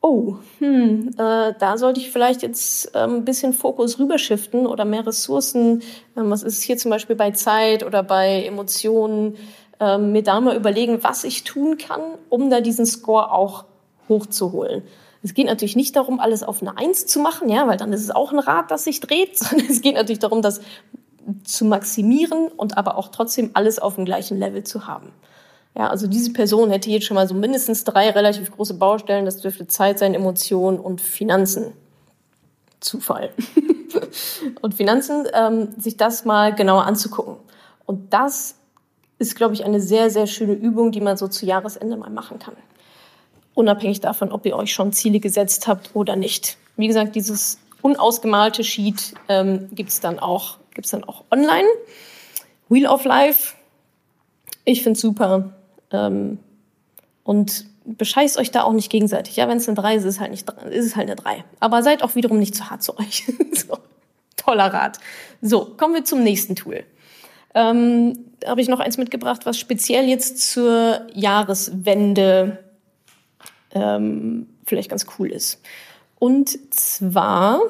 oh, 0.00 0.36
hm, 0.58 1.14
äh, 1.16 1.54
da 1.58 1.78
sollte 1.78 2.00
ich 2.00 2.10
vielleicht 2.10 2.42
jetzt 2.42 2.94
äh, 2.94 2.98
ein 2.98 3.24
bisschen 3.24 3.52
Fokus 3.54 3.98
rüberschiften 3.98 4.66
oder 4.66 4.84
mehr 4.84 5.06
Ressourcen, 5.06 5.80
äh, 6.14 6.20
was 6.20 6.42
ist 6.42 6.62
hier 6.62 6.76
zum 6.76 6.90
Beispiel 6.90 7.16
bei 7.16 7.30
Zeit 7.30 7.86
oder 7.86 8.02
bei 8.02 8.44
Emotionen, 8.44 9.36
äh, 9.80 9.96
mir 9.98 10.22
da 10.22 10.40
mal 10.40 10.56
überlegen, 10.56 11.02
was 11.02 11.24
ich 11.24 11.44
tun 11.44 11.78
kann, 11.78 12.02
um 12.28 12.50
da 12.50 12.60
diesen 12.60 12.86
Score 12.86 13.32
auch 13.32 13.64
hochzuholen. 14.08 14.82
Es 15.22 15.32
geht 15.32 15.46
natürlich 15.46 15.74
nicht 15.74 15.96
darum, 15.96 16.20
alles 16.20 16.42
auf 16.42 16.60
eine 16.60 16.76
Eins 16.76 17.06
zu 17.06 17.18
machen, 17.18 17.48
ja, 17.48 17.66
weil 17.66 17.78
dann 17.78 17.92
ist 17.94 18.02
es 18.02 18.10
auch 18.10 18.30
ein 18.30 18.38
Rad, 18.38 18.70
das 18.70 18.84
sich 18.84 19.00
dreht, 19.00 19.38
sondern 19.38 19.68
es 19.70 19.80
geht 19.80 19.94
natürlich 19.94 20.18
darum, 20.18 20.42
das 20.42 20.60
zu 21.44 21.64
maximieren 21.64 22.48
und 22.48 22.76
aber 22.76 22.96
auch 22.96 23.08
trotzdem 23.08 23.50
alles 23.54 23.78
auf 23.78 23.96
dem 23.96 24.04
gleichen 24.04 24.38
Level 24.38 24.64
zu 24.64 24.86
haben. 24.86 25.12
Ja, 25.76 25.88
also 25.88 26.06
diese 26.06 26.32
Person 26.32 26.70
hätte 26.70 26.90
jetzt 26.90 27.06
schon 27.06 27.16
mal 27.16 27.26
so 27.26 27.34
mindestens 27.34 27.84
drei 27.84 28.10
relativ 28.10 28.52
große 28.52 28.74
Baustellen. 28.74 29.24
Das 29.24 29.38
dürfte 29.38 29.66
Zeit 29.66 29.98
sein, 29.98 30.14
Emotionen 30.14 30.78
und 30.78 31.00
Finanzen. 31.00 31.72
Zufall. 32.78 33.30
und 34.60 34.74
Finanzen, 34.74 35.26
ähm, 35.32 35.68
sich 35.76 35.96
das 35.96 36.24
mal 36.24 36.54
genauer 36.54 36.84
anzugucken. 36.84 37.36
Und 37.86 38.12
das 38.12 38.56
ist, 39.18 39.34
glaube 39.36 39.54
ich, 39.54 39.64
eine 39.64 39.80
sehr, 39.80 40.10
sehr 40.10 40.26
schöne 40.26 40.52
Übung, 40.52 40.92
die 40.92 41.00
man 41.00 41.16
so 41.16 41.28
zu 41.28 41.46
Jahresende 41.46 41.96
mal 41.96 42.10
machen 42.10 42.38
kann. 42.38 42.54
Unabhängig 43.54 44.00
davon, 44.00 44.32
ob 44.32 44.46
ihr 44.46 44.56
euch 44.56 44.72
schon 44.72 44.92
Ziele 44.92 45.18
gesetzt 45.18 45.66
habt 45.66 45.90
oder 45.94 46.14
nicht. 46.14 46.56
Wie 46.76 46.88
gesagt, 46.88 47.16
dieses 47.16 47.58
unausgemalte 47.82 48.64
Sheet 48.64 49.14
ähm, 49.28 49.68
gibt 49.72 49.90
es 49.90 50.00
dann 50.00 50.18
auch 50.18 50.58
Gibt 50.74 50.86
es 50.86 50.90
dann 50.90 51.04
auch 51.04 51.24
online. 51.30 51.68
Wheel 52.68 52.86
of 52.86 53.04
Life, 53.04 53.54
ich 54.64 54.82
finde 54.82 54.98
super. 54.98 55.54
Ähm, 55.90 56.38
und 57.22 57.66
bescheißt 57.84 58.38
euch 58.38 58.50
da 58.50 58.62
auch 58.62 58.72
nicht 58.72 58.90
gegenseitig. 58.90 59.36
Ja, 59.36 59.48
wenn 59.48 59.58
es 59.58 59.68
eine 59.68 59.76
3 59.76 59.96
ist, 59.96 60.04
ist 60.04 60.14
es 60.14 60.20
halt 60.20 60.30
nicht 60.30 60.50
ist 60.70 60.86
es 60.86 60.96
halt 60.96 61.08
eine 61.08 61.16
3. 61.16 61.44
Aber 61.60 61.82
seid 61.82 62.02
auch 62.02 62.14
wiederum 62.14 62.38
nicht 62.38 62.54
zu 62.54 62.70
hart 62.70 62.82
zu 62.82 62.98
euch. 62.98 63.24
so, 63.52 63.78
toller 64.36 64.72
Rat. 64.72 64.98
So, 65.42 65.66
kommen 65.76 65.94
wir 65.94 66.04
zum 66.04 66.22
nächsten 66.22 66.56
Tool. 66.56 66.84
Ähm, 67.54 68.18
da 68.40 68.50
habe 68.50 68.60
ich 68.60 68.68
noch 68.68 68.80
eins 68.80 68.98
mitgebracht, 68.98 69.46
was 69.46 69.58
speziell 69.58 70.08
jetzt 70.08 70.50
zur 70.50 71.06
Jahreswende 71.12 72.64
ähm, 73.72 74.48
vielleicht 74.64 74.90
ganz 74.90 75.06
cool 75.18 75.30
ist. 75.30 75.60
Und 76.18 76.74
zwar 76.74 77.60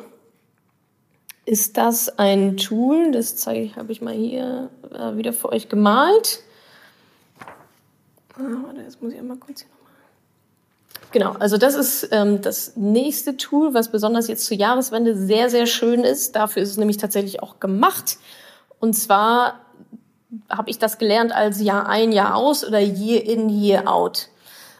ist 1.46 1.76
das 1.76 2.18
ein 2.18 2.56
Tool, 2.56 3.12
das 3.12 3.36
zeige 3.36 3.60
ich, 3.60 3.76
habe 3.76 3.92
ich 3.92 4.00
mal 4.00 4.14
hier 4.14 4.70
äh, 4.92 5.16
wieder 5.16 5.32
für 5.32 5.50
euch 5.50 5.68
gemalt. 5.68 6.40
Ah, 8.36 8.42
warte, 8.64 8.80
jetzt 8.80 9.00
muss 9.02 9.12
ich 9.12 9.18
einmal 9.18 9.36
kurz 9.36 9.60
hier 9.60 9.68
nochmal. 9.70 11.10
Genau, 11.12 11.32
also 11.38 11.58
das 11.58 11.74
ist 11.74 12.08
ähm, 12.10 12.40
das 12.40 12.76
nächste 12.76 13.36
Tool, 13.36 13.74
was 13.74 13.92
besonders 13.92 14.26
jetzt 14.26 14.46
zur 14.46 14.56
Jahreswende 14.56 15.16
sehr, 15.16 15.50
sehr 15.50 15.66
schön 15.66 16.02
ist. 16.02 16.34
Dafür 16.34 16.62
ist 16.62 16.70
es 16.70 16.76
nämlich 16.76 16.96
tatsächlich 16.96 17.42
auch 17.42 17.60
gemacht. 17.60 18.18
Und 18.80 18.94
zwar 18.94 19.60
habe 20.48 20.70
ich 20.70 20.78
das 20.78 20.98
gelernt 20.98 21.32
als 21.32 21.60
Jahr 21.60 21.88
ein, 21.88 22.10
Jahr 22.10 22.34
aus 22.34 22.66
oder 22.66 22.80
Year 22.80 23.24
in, 23.24 23.48
Year 23.48 23.88
out. 23.88 24.28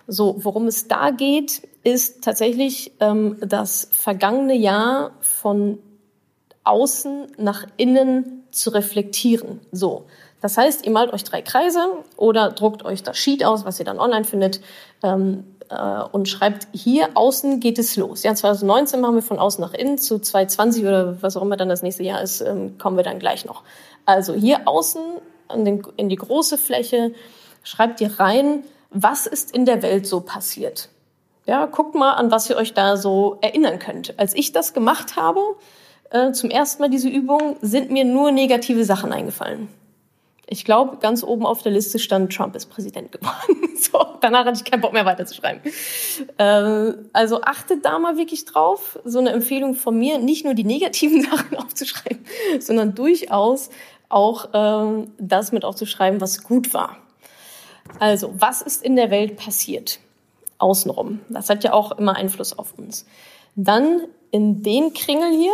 So, 0.07 0.37
worum 0.45 0.67
es 0.67 0.89
da 0.89 1.11
geht, 1.11 1.63
ist 1.83 2.25
tatsächlich 2.25 2.93
ähm, 3.01 3.37
das 3.41 3.89
vergangene 3.93 4.55
Jahr 4.55 5.13
von 5.21 5.79
außen 6.65 7.27
nach 7.37 7.67
innen 7.77 8.45
zu 8.51 8.71
reflektieren. 8.71 9.61
So. 9.73 10.07
Das 10.41 10.59
heißt, 10.59 10.85
ihr 10.85 10.93
malt 10.93 11.13
euch 11.13 11.25
drei 11.25 11.41
Kreise 11.43 11.87
oder 12.17 12.51
druckt 12.51 12.85
euch 12.85 13.03
das 13.03 13.17
Sheet 13.17 13.45
aus, 13.45 13.65
was 13.65 13.79
ihr 13.79 13.87
dann 13.87 13.99
online 13.99 14.25
findet, 14.25 14.61
ähm, 15.03 15.45
äh, 15.71 16.03
und 16.13 16.29
schreibt, 16.29 16.69
hier 16.73 17.11
außen 17.15 17.61
geht 17.61 17.79
es 17.79 17.97
los. 17.97 18.23
Ja, 18.23 18.35
2019 18.35 19.01
machen 19.01 19.15
wir 19.15 19.23
von 19.23 19.39
außen 19.39 19.63
nach 19.63 19.73
innen, 19.73 19.99
zu 19.99 20.19
2020 20.19 20.85
oder 20.85 21.23
was 21.23 21.37
auch 21.37 21.43
immer 21.43 21.57
dann 21.57 21.69
das 21.69 21.83
nächste 21.83 22.03
Jahr 22.03 22.21
ist, 22.21 22.41
ähm, 22.41 22.77
kommen 22.79 22.97
wir 22.97 23.05
dann 23.05 23.19
gleich 23.19 23.45
noch. 23.45 23.63
Also 24.05 24.35
hier 24.35 24.69
außen 24.69 25.01
den, 25.55 25.87
in 25.97 26.09
die 26.09 26.17
große 26.17 26.59
Fläche 26.59 27.13
schreibt 27.63 28.01
ihr 28.01 28.19
rein, 28.19 28.65
was 28.91 29.27
ist 29.27 29.55
in 29.55 29.65
der 29.65 29.83
Welt 29.83 30.07
so 30.07 30.21
passiert. 30.21 30.89
Ja, 31.47 31.67
guckt 31.67 31.95
mal, 31.95 32.13
an 32.13 32.31
was 32.31 32.49
ihr 32.49 32.57
euch 32.57 32.75
da 32.75 32.97
so 32.97 33.39
erinnern 33.41 33.79
könnt. 33.79 34.19
Als 34.19 34.35
ich 34.35 34.53
das 34.53 34.73
gemacht 34.73 35.17
habe, 35.17 35.41
äh, 36.15 36.33
zum 36.33 36.49
ersten 36.49 36.81
Mal 36.81 36.89
diese 36.89 37.09
Übung, 37.09 37.57
sind 37.61 37.91
mir 37.91 38.05
nur 38.05 38.31
negative 38.31 38.85
Sachen 38.85 39.13
eingefallen. 39.13 39.69
Ich 40.47 40.65
glaube, 40.65 40.99
ganz 40.99 41.25
oben 41.25 41.45
auf 41.45 41.63
der 41.63 41.73
Liste 41.73 41.99
stand, 41.99 42.33
Trump 42.33 42.55
ist 42.55 42.67
Präsident 42.67 43.11
geworden. 43.11 43.77
so, 43.81 44.07
danach 44.21 44.45
hatte 44.45 44.61
ich 44.63 44.71
keinen 44.71 44.81
Bock 44.81 44.93
mehr 44.93 45.07
weiterzuschreiben. 45.07 45.61
Äh, 46.39 46.93
also 47.13 47.43
achtet 47.43 47.85
da 47.85 47.99
mal 47.99 48.17
wirklich 48.17 48.45
drauf. 48.45 48.99
So 49.05 49.19
eine 49.19 49.31
Empfehlung 49.31 49.75
von 49.75 49.99
mir, 49.99 50.19
nicht 50.19 50.45
nur 50.45 50.55
die 50.55 50.65
negativen 50.65 51.23
Sachen 51.31 51.57
aufzuschreiben, 51.57 52.25
sondern 52.61 52.95
durchaus 52.95 53.71
auch 54.09 54.51
ähm, 54.53 55.11
das 55.19 55.51
mit 55.51 55.65
aufzuschreiben, 55.65 56.21
was 56.21 56.45
gut 56.45 56.73
war. 56.73 56.99
Also, 57.99 58.33
was 58.39 58.63
ist 58.63 58.85
in 58.85 58.97
der 58.97 59.11
Welt 59.11 59.37
passiert? 59.37 59.99
Außenrum. 60.59 61.21
Das 61.29 61.51
hat 61.51 61.65
ja 61.65 61.73
auch 61.73 61.99
immer 61.99 62.15
Einfluss 62.15 62.57
auf 62.57 62.79
uns. 62.79 63.05
Dann 63.57 64.03
in 64.31 64.63
den 64.63 64.95
Kringel 64.95 65.33
hier 65.33 65.53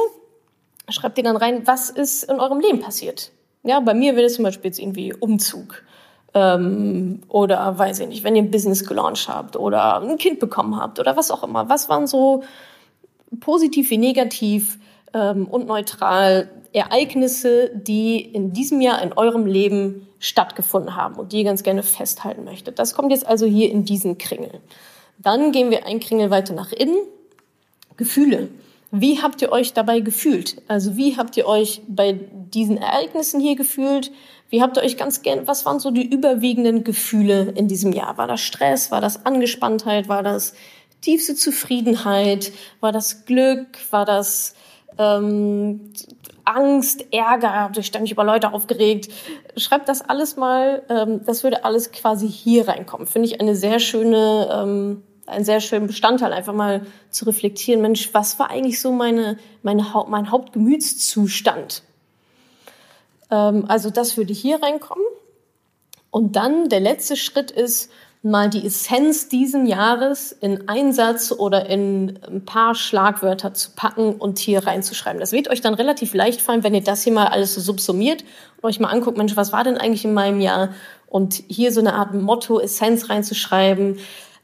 schreibt 0.91 1.19
ihr 1.19 1.25
dann 1.25 1.37
rein, 1.37 1.67
was 1.67 1.91
ist 1.91 2.25
in 2.25 2.41
eurem 2.41 2.61
Leben 2.61 2.81
passiert. 2.81 3.33
Ja, 3.63 3.81
bei 3.81 3.95
mir 3.95 4.15
wäre 4.15 4.25
das 4.25 4.35
zum 4.35 4.45
Beispiel 4.45 4.71
jetzt 4.71 4.79
irgendwie 4.79 5.15
Umzug. 5.15 5.83
Ähm, 6.33 7.23
oder 7.29 7.77
weiß 7.77 8.01
ich 8.01 8.09
nicht, 8.09 8.25
wenn 8.25 8.37
ihr 8.37 8.43
ein 8.43 8.51
Business 8.51 8.87
gelauncht 8.87 9.29
habt 9.29 9.57
oder 9.57 10.01
ein 10.01 10.17
Kind 10.17 10.39
bekommen 10.39 10.77
habt 10.77 11.01
oder 11.01 11.17
was 11.17 11.31
auch 11.31 11.43
immer. 11.43 11.69
Was 11.69 11.89
waren 11.89 12.07
so 12.07 12.45
positiv 13.41 13.91
wie 13.91 13.99
negativ 13.99 14.79
ähm, 15.13 15.47
und 15.47 15.67
neutral 15.67 16.49
Ereignisse, 16.73 17.71
die 17.75 18.21
in 18.21 18.53
diesem 18.53 18.81
Jahr 18.81 19.03
in 19.03 19.13
eurem 19.13 19.47
Leben 19.47 20.07
stattgefunden 20.21 20.95
haben 20.95 21.17
und 21.17 21.33
die 21.33 21.39
ihr 21.39 21.45
ganz 21.45 21.63
gerne 21.63 21.83
festhalten 21.83 22.45
möchtet. 22.45 22.79
Das 22.79 22.95
kommt 22.95 23.11
jetzt 23.11 23.27
also 23.27 23.47
hier 23.47 23.71
in 23.71 23.85
diesen 23.85 24.19
Kringel. 24.19 24.61
Dann 25.19 25.53
gehen 25.53 25.71
wir 25.71 25.87
ein 25.87 25.99
Kringel 25.99 26.31
weiter 26.31 26.55
nach 26.55 26.73
innen. 26.73 26.99
Gefühle. 27.97 28.49
Wie 28.91 29.23
habt 29.23 29.41
ihr 29.41 29.53
euch 29.53 29.73
dabei 29.73 30.01
gefühlt? 30.01 30.61
Also 30.67 30.97
wie 30.97 31.17
habt 31.17 31.37
ihr 31.37 31.47
euch 31.47 31.83
bei 31.87 32.13
diesen 32.13 32.77
Ereignissen 32.77 33.41
hier 33.41 33.55
gefühlt? 33.55 34.11
Wie 34.49 34.63
habt 34.63 34.77
ihr 34.77 34.83
euch 34.83 34.97
ganz 34.97 35.23
gern, 35.23 35.47
was 35.47 35.65
waren 35.65 35.79
so 35.79 35.93
die 35.93 36.05
überwiegenden 36.05 36.83
Gefühle 36.83 37.53
in 37.55 37.69
diesem 37.69 37.93
Jahr? 37.93 38.19
War 38.19 38.27
das 38.27 38.41
Stress? 38.41 38.91
War 38.91 39.01
das 39.01 39.25
Angespanntheit? 39.25 40.09
War 40.09 40.25
das 40.25 40.55
tiefste 41.03 41.37
Zufriedenheit? 41.37 42.53
War 42.81 42.91
das 42.91 43.25
Glück? 43.27 43.69
War 43.91 44.05
das 44.05 44.55
ähm, 44.99 45.93
Angst, 46.45 47.07
Ärger? 47.13 47.53
Habt 47.53 47.77
ihr 47.77 47.85
ständig 47.85 48.11
über 48.11 48.25
Leute 48.25 48.53
aufgeregt? 48.53 49.09
Schreibt 49.57 49.89
das 49.89 50.03
alles 50.03 50.37
mal. 50.37 50.83
Ähm, 50.89 51.21
das 51.25 51.45
würde 51.45 51.65
alles 51.65 51.93
quasi 51.93 52.29
hier 52.29 52.67
reinkommen. 52.67 53.07
Finde 53.07 53.29
ich 53.29 53.41
eine 53.41 53.55
sehr 53.55 53.79
schöne 53.79 54.49
ähm, 54.53 55.03
ein 55.31 55.45
sehr 55.45 55.61
schönen 55.61 55.87
Bestandteil, 55.87 56.33
einfach 56.33 56.55
mal 56.55 56.87
zu 57.11 57.25
reflektieren, 57.25 57.81
Mensch, 57.81 58.11
was 58.13 58.39
war 58.39 58.51
eigentlich 58.51 58.81
so 58.81 58.93
meine, 58.93 59.39
meine 59.63 59.95
Haupt, 59.95 60.11
mein 60.11 60.31
Hauptgemütszustand? 60.31 61.83
Ähm, 63.31 63.65
also 63.69 63.91
das 63.91 64.17
würde 64.17 64.33
hier 64.33 64.63
reinkommen. 64.63 65.05
Und 66.11 66.37
dann 66.37 66.69
der 66.69 66.81
letzte 66.81 67.17
Schritt 67.17 67.51
ist, 67.51 67.91
mal 68.23 68.51
die 68.51 68.67
Essenz 68.67 69.29
diesen 69.29 69.67
Jahres 69.67 70.33
in 70.33 70.69
einen 70.69 70.93
Satz 70.93 71.33
oder 71.33 71.67
in 71.67 72.19
ein 72.29 72.45
paar 72.45 72.75
Schlagwörter 72.75 73.55
zu 73.55 73.71
packen 73.75 74.15
und 74.17 74.39
hier 74.39 74.67
reinzuschreiben. 74.67 75.21
Das 75.21 75.33
wird 75.33 75.49
euch 75.49 75.63
dann 75.63 75.73
relativ 75.73 76.13
leicht 76.13 76.43
fallen, 76.43 76.63
wenn 76.63 76.75
ihr 76.75 76.83
das 76.83 77.03
hier 77.03 77.15
mal 77.15 77.29
alles 77.29 77.55
so 77.55 77.63
subsumiert 77.63 78.25
und 78.61 78.69
euch 78.69 78.79
mal 78.79 78.89
anguckt, 78.89 79.17
Mensch, 79.17 79.37
was 79.37 79.53
war 79.53 79.65
denn 79.65 79.79
eigentlich 79.79 80.05
in 80.05 80.13
meinem 80.13 80.41
Jahr? 80.41 80.75
Und 81.07 81.43
hier 81.49 81.73
so 81.73 81.81
eine 81.81 81.95
Art 81.95 82.13
Motto, 82.15 82.61
Essenz 82.61 83.09
reinzuschreiben. 83.09 83.99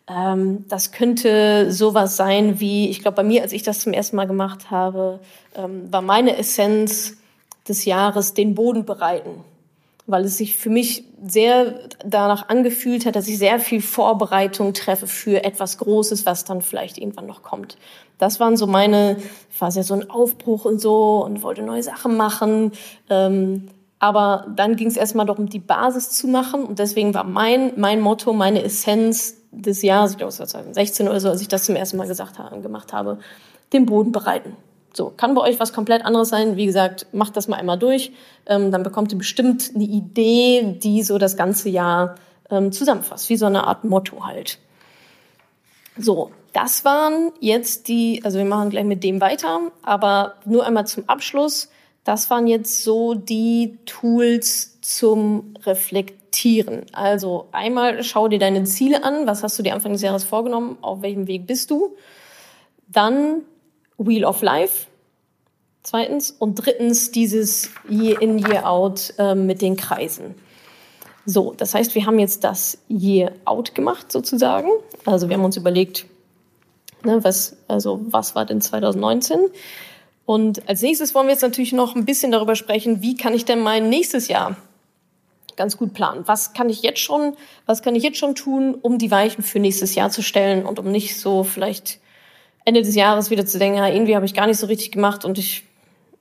Ähm, 0.09 0.65
das 0.69 0.93
könnte 0.93 1.73
sowas 1.73 2.17
sein 2.17 2.61
wie, 2.61 2.89
ich 2.89 3.01
glaube, 3.01 3.17
bei 3.17 3.23
mir, 3.25 3.43
als 3.43 3.53
ich 3.53 3.63
das 3.63 3.81
zum 3.81 3.93
ersten 3.93 4.17
Mal 4.17 4.27
gemacht 4.27 4.71
habe, 4.71 5.21
ähm, 5.55 5.93
war 5.93 6.03
meine 6.03 6.37
Essenz 6.37 7.17
des 7.69 7.85
Jahres 7.85 8.35
den 8.35 8.55
Boden 8.55 8.85
bereiten, 8.85 9.43
weil 10.07 10.25
es 10.25 10.39
sich 10.39 10.57
für 10.57 10.71
mich 10.71 11.05
sehr 11.27 11.81
danach 12.05 12.49
angefühlt 12.49 13.07
hat, 13.07 13.17
dass 13.17 13.27
ich 13.27 13.39
sehr 13.39 13.59
viel 13.59 13.81
Vorbereitung 13.81 14.75
treffe 14.75 15.09
für 15.09 15.43
etwas 15.43 15.79
Großes, 15.79 16.25
was 16.25 16.45
dann 16.45 16.63
vielleicht 16.63 16.99
irgendwann 16.99 17.27
noch 17.27 17.43
kommt. 17.43 17.77
Das 18.19 18.39
waren 18.39 18.57
so 18.57 18.69
meine, 18.69 19.17
ich 19.51 19.61
war 19.61 19.71
ja 19.71 19.83
so 19.83 19.95
ein 19.95 20.09
Aufbruch 20.09 20.65
und 20.65 20.81
so 20.81 21.25
und 21.25 21.43
wollte 21.43 21.63
neue 21.63 21.83
Sachen 21.83 22.17
machen. 22.17 22.73
Ähm, 23.11 23.69
aber 23.99 24.47
dann 24.55 24.77
ging 24.77 24.89
es 24.89 24.97
erstmal 24.97 25.27
darum, 25.27 25.49
die 25.49 25.59
Basis 25.59 26.11
zu 26.11 26.29
machen. 26.29 26.65
Und 26.65 26.79
deswegen 26.79 27.15
war 27.15 27.25
mein, 27.25 27.73
mein 27.77 28.01
Motto, 28.01 28.33
meine 28.33 28.63
Essenz 28.63 29.37
des 29.63 29.83
Jahres, 29.83 30.13
ich 30.13 30.19
glaube 30.19 30.31
es 30.31 30.39
war 30.39 30.47
2016 30.47 31.09
oder 31.09 31.21
so, 31.21 31.29
als 31.29 31.41
ich 31.41 31.49
das 31.49 31.65
zum 31.65 31.77
ersten 31.77 31.97
Mal 31.97 32.07
gesagt 32.07 32.39
habe, 32.39 32.61
gemacht 32.61 32.93
habe, 32.93 33.19
den 33.73 33.87
Boden 33.87 34.13
bereiten. 34.13 34.57
So, 34.93 35.13
kann 35.15 35.35
bei 35.35 35.43
euch 35.43 35.61
was 35.61 35.73
komplett 35.73 36.05
anderes 36.05 36.31
sein. 36.31 36.57
Wie 36.57 36.65
gesagt, 36.65 37.07
macht 37.13 37.37
das 37.37 37.49
mal 37.49 37.57
einmal 37.57 37.79
durch. 37.79 38.13
Ähm, 38.47 38.71
dann 38.71 38.83
bekommt 38.83 39.13
ihr 39.13 39.19
bestimmt 39.19 39.73
eine 39.75 39.85
Idee, 39.85 40.79
die 40.83 41.03
so 41.03 41.19
das 41.19 41.37
ganze 41.37 41.69
Jahr 41.69 42.15
ähm, 42.51 42.73
zusammenfasst, 42.73 43.29
wie 43.29 43.37
so 43.37 43.47
eine 43.47 43.65
Art 43.67 43.85
Motto 43.85 44.25
halt. 44.25 44.59
So, 45.99 46.31
das 46.53 46.85
waren 46.85 47.33
jetzt 47.41 47.89
die, 47.89 48.23
also 48.25 48.39
wir 48.39 48.47
machen 48.47 48.71
gleich 48.71 48.85
mit 48.85 49.05
dem 49.05 49.21
weiter, 49.21 49.61
aber 49.83 50.37
nur 50.47 50.65
einmal 50.65 50.87
zum 50.87 51.09
Abschluss. 51.09 51.69
Das 52.05 52.31
waren 52.31 52.47
jetzt 52.47 52.83
so 52.83 53.15
die 53.15 53.79
Tools 53.85 54.81
zum 54.81 55.55
Reflektieren. 56.37 56.85
Also 56.93 57.49
einmal 57.53 58.03
schau 58.03 58.29
dir 58.29 58.39
deine 58.39 58.65
Ziele 58.65 59.03
an. 59.05 59.27
Was 59.27 59.43
hast 59.43 59.59
du 59.59 59.63
dir 59.63 59.75
Anfang 59.75 59.93
des 59.93 60.03
Jahres 60.03 60.25
vorgenommen? 60.25 60.77
Auf 60.83 61.03
welchem 61.03 61.27
Weg 61.27 61.47
bist 61.47 61.71
du? 61.71 61.97
Dann 62.89 63.43
Wheel 63.99 64.25
of 64.25 64.43
Life. 64.43 64.87
Zweitens. 65.83 66.31
Und 66.31 66.57
drittens 66.57 67.11
dieses 67.11 67.71
Year 67.89 68.21
in, 68.21 68.39
Year 68.39 68.69
out 68.69 69.15
äh, 69.19 69.35
mit 69.35 69.63
den 69.63 69.77
Kreisen. 69.77 70.35
So, 71.25 71.55
das 71.57 71.75
heißt, 71.75 71.95
wir 71.95 72.07
haben 72.07 72.19
jetzt 72.19 72.45
das 72.45 72.79
Year 72.89 73.33
out 73.45 73.75
gemacht 73.75 74.13
sozusagen. 74.13 74.69
Also 75.07 75.29
wir 75.29 75.37
haben 75.37 75.45
uns 75.45 75.57
überlegt, 75.57 76.07
ne, 77.03 77.25
was, 77.25 77.57
also 77.67 78.01
was 78.09 78.35
war 78.35 78.45
denn 78.45 78.61
2019? 78.61 79.39
Und 80.25 80.69
als 80.69 80.83
nächstes 80.83 81.15
wollen 81.15 81.29
wir 81.29 81.33
jetzt 81.33 81.43
natürlich 81.43 81.73
noch 81.73 81.97
ein 81.97 82.05
bisschen 82.05 82.31
darüber 82.31 82.57
sprechen, 82.57 83.01
wie 83.01 83.17
kann 83.17 83.33
ich 83.33 83.45
denn 83.45 83.61
mein 83.61 83.89
nächstes 83.89 84.29
Jahr 84.29 84.57
ganz 85.57 85.77
gut 85.77 85.95
planen? 85.95 86.23
Was 86.27 86.53
kann 86.53 86.69
ich 86.69 86.83
jetzt 86.83 87.01
schon, 87.01 87.37
was 87.67 87.83
kann 87.83 87.95
ich 87.95 88.03
jetzt 88.03 88.19
schon 88.19 88.35
tun, 88.35 88.75
um 88.75 88.99
die 88.99 89.11
Weichen 89.11 89.43
für 89.43 89.59
nächstes 89.59 89.95
Jahr 89.95 90.11
zu 90.11 90.23
stellen 90.23 90.65
und 90.65 90.79
um 90.79 90.91
nicht 90.91 91.19
so 91.19 91.45
vielleicht 91.45 91.99
Ende 92.65 92.83
des 92.83 92.95
Jahres 92.95 93.31
wieder 93.31 93.47
zu 93.47 93.59
denken, 93.59 93.79
ja, 93.79 93.89
irgendwie 93.89 94.17
habe 94.17 94.27
ich 94.27 94.35
gar 94.35 94.47
nicht 94.47 94.59
so 94.59 94.67
richtig 94.67 94.93
gemacht 94.93 95.25
und 95.25 95.39
ich 95.39 95.65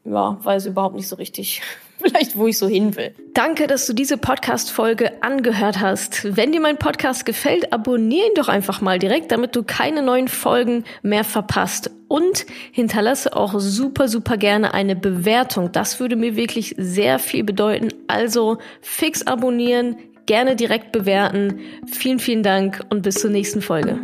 ja, 0.06 0.38
weiß 0.44 0.68
überhaupt 0.68 0.96
nicht 0.96 1.08
so 1.08 1.16
richtig, 1.16 1.62
vielleicht, 2.00 2.38
wo 2.38 2.48
ich 2.48 2.58
so 2.58 2.68
hin 2.68 2.96
will. 2.96 3.14
Danke, 3.34 3.68
dass 3.68 3.88
du 3.88 3.94
diese 3.94 4.18
Podcast-Folge 4.18 5.24
angehört 5.24 5.80
hast. 5.80 6.38
Wenn 6.38 6.52
dir 6.52 6.62
mein 6.62 6.78
Podcast 6.78 7.26
gefällt, 7.26 7.74
abonniere 7.74 8.28
ihn 8.28 8.34
doch 8.36 8.48
einfach 8.48 8.82
mal 8.82 9.00
direkt, 9.00 9.32
damit 9.32 9.56
du 9.56 9.64
keine 9.64 10.02
neuen 10.02 10.28
Folgen 10.28 10.86
mehr 11.02 11.24
verpasst. 11.24 11.92
Und 12.08 12.46
hinterlasse 12.72 13.36
auch 13.36 13.56
super, 13.58 14.08
super 14.08 14.38
gerne 14.38 14.76
eine 14.76 14.96
Bewertung. 14.96 15.72
Das 15.72 16.00
würde 16.00 16.16
mir 16.16 16.36
wirklich 16.36 16.76
sehr 16.78 17.18
viel 17.18 17.44
bedeuten. 17.44 17.90
Also 18.08 18.58
fix 18.82 19.26
abonnieren, 19.26 19.98
gerne 20.26 20.56
direkt 20.56 20.92
bewerten. 20.92 21.60
Vielen, 21.92 22.20
vielen 22.20 22.44
Dank 22.44 22.82
und 22.90 23.02
bis 23.02 23.16
zur 23.16 23.30
nächsten 23.30 23.62
Folge. 23.62 24.00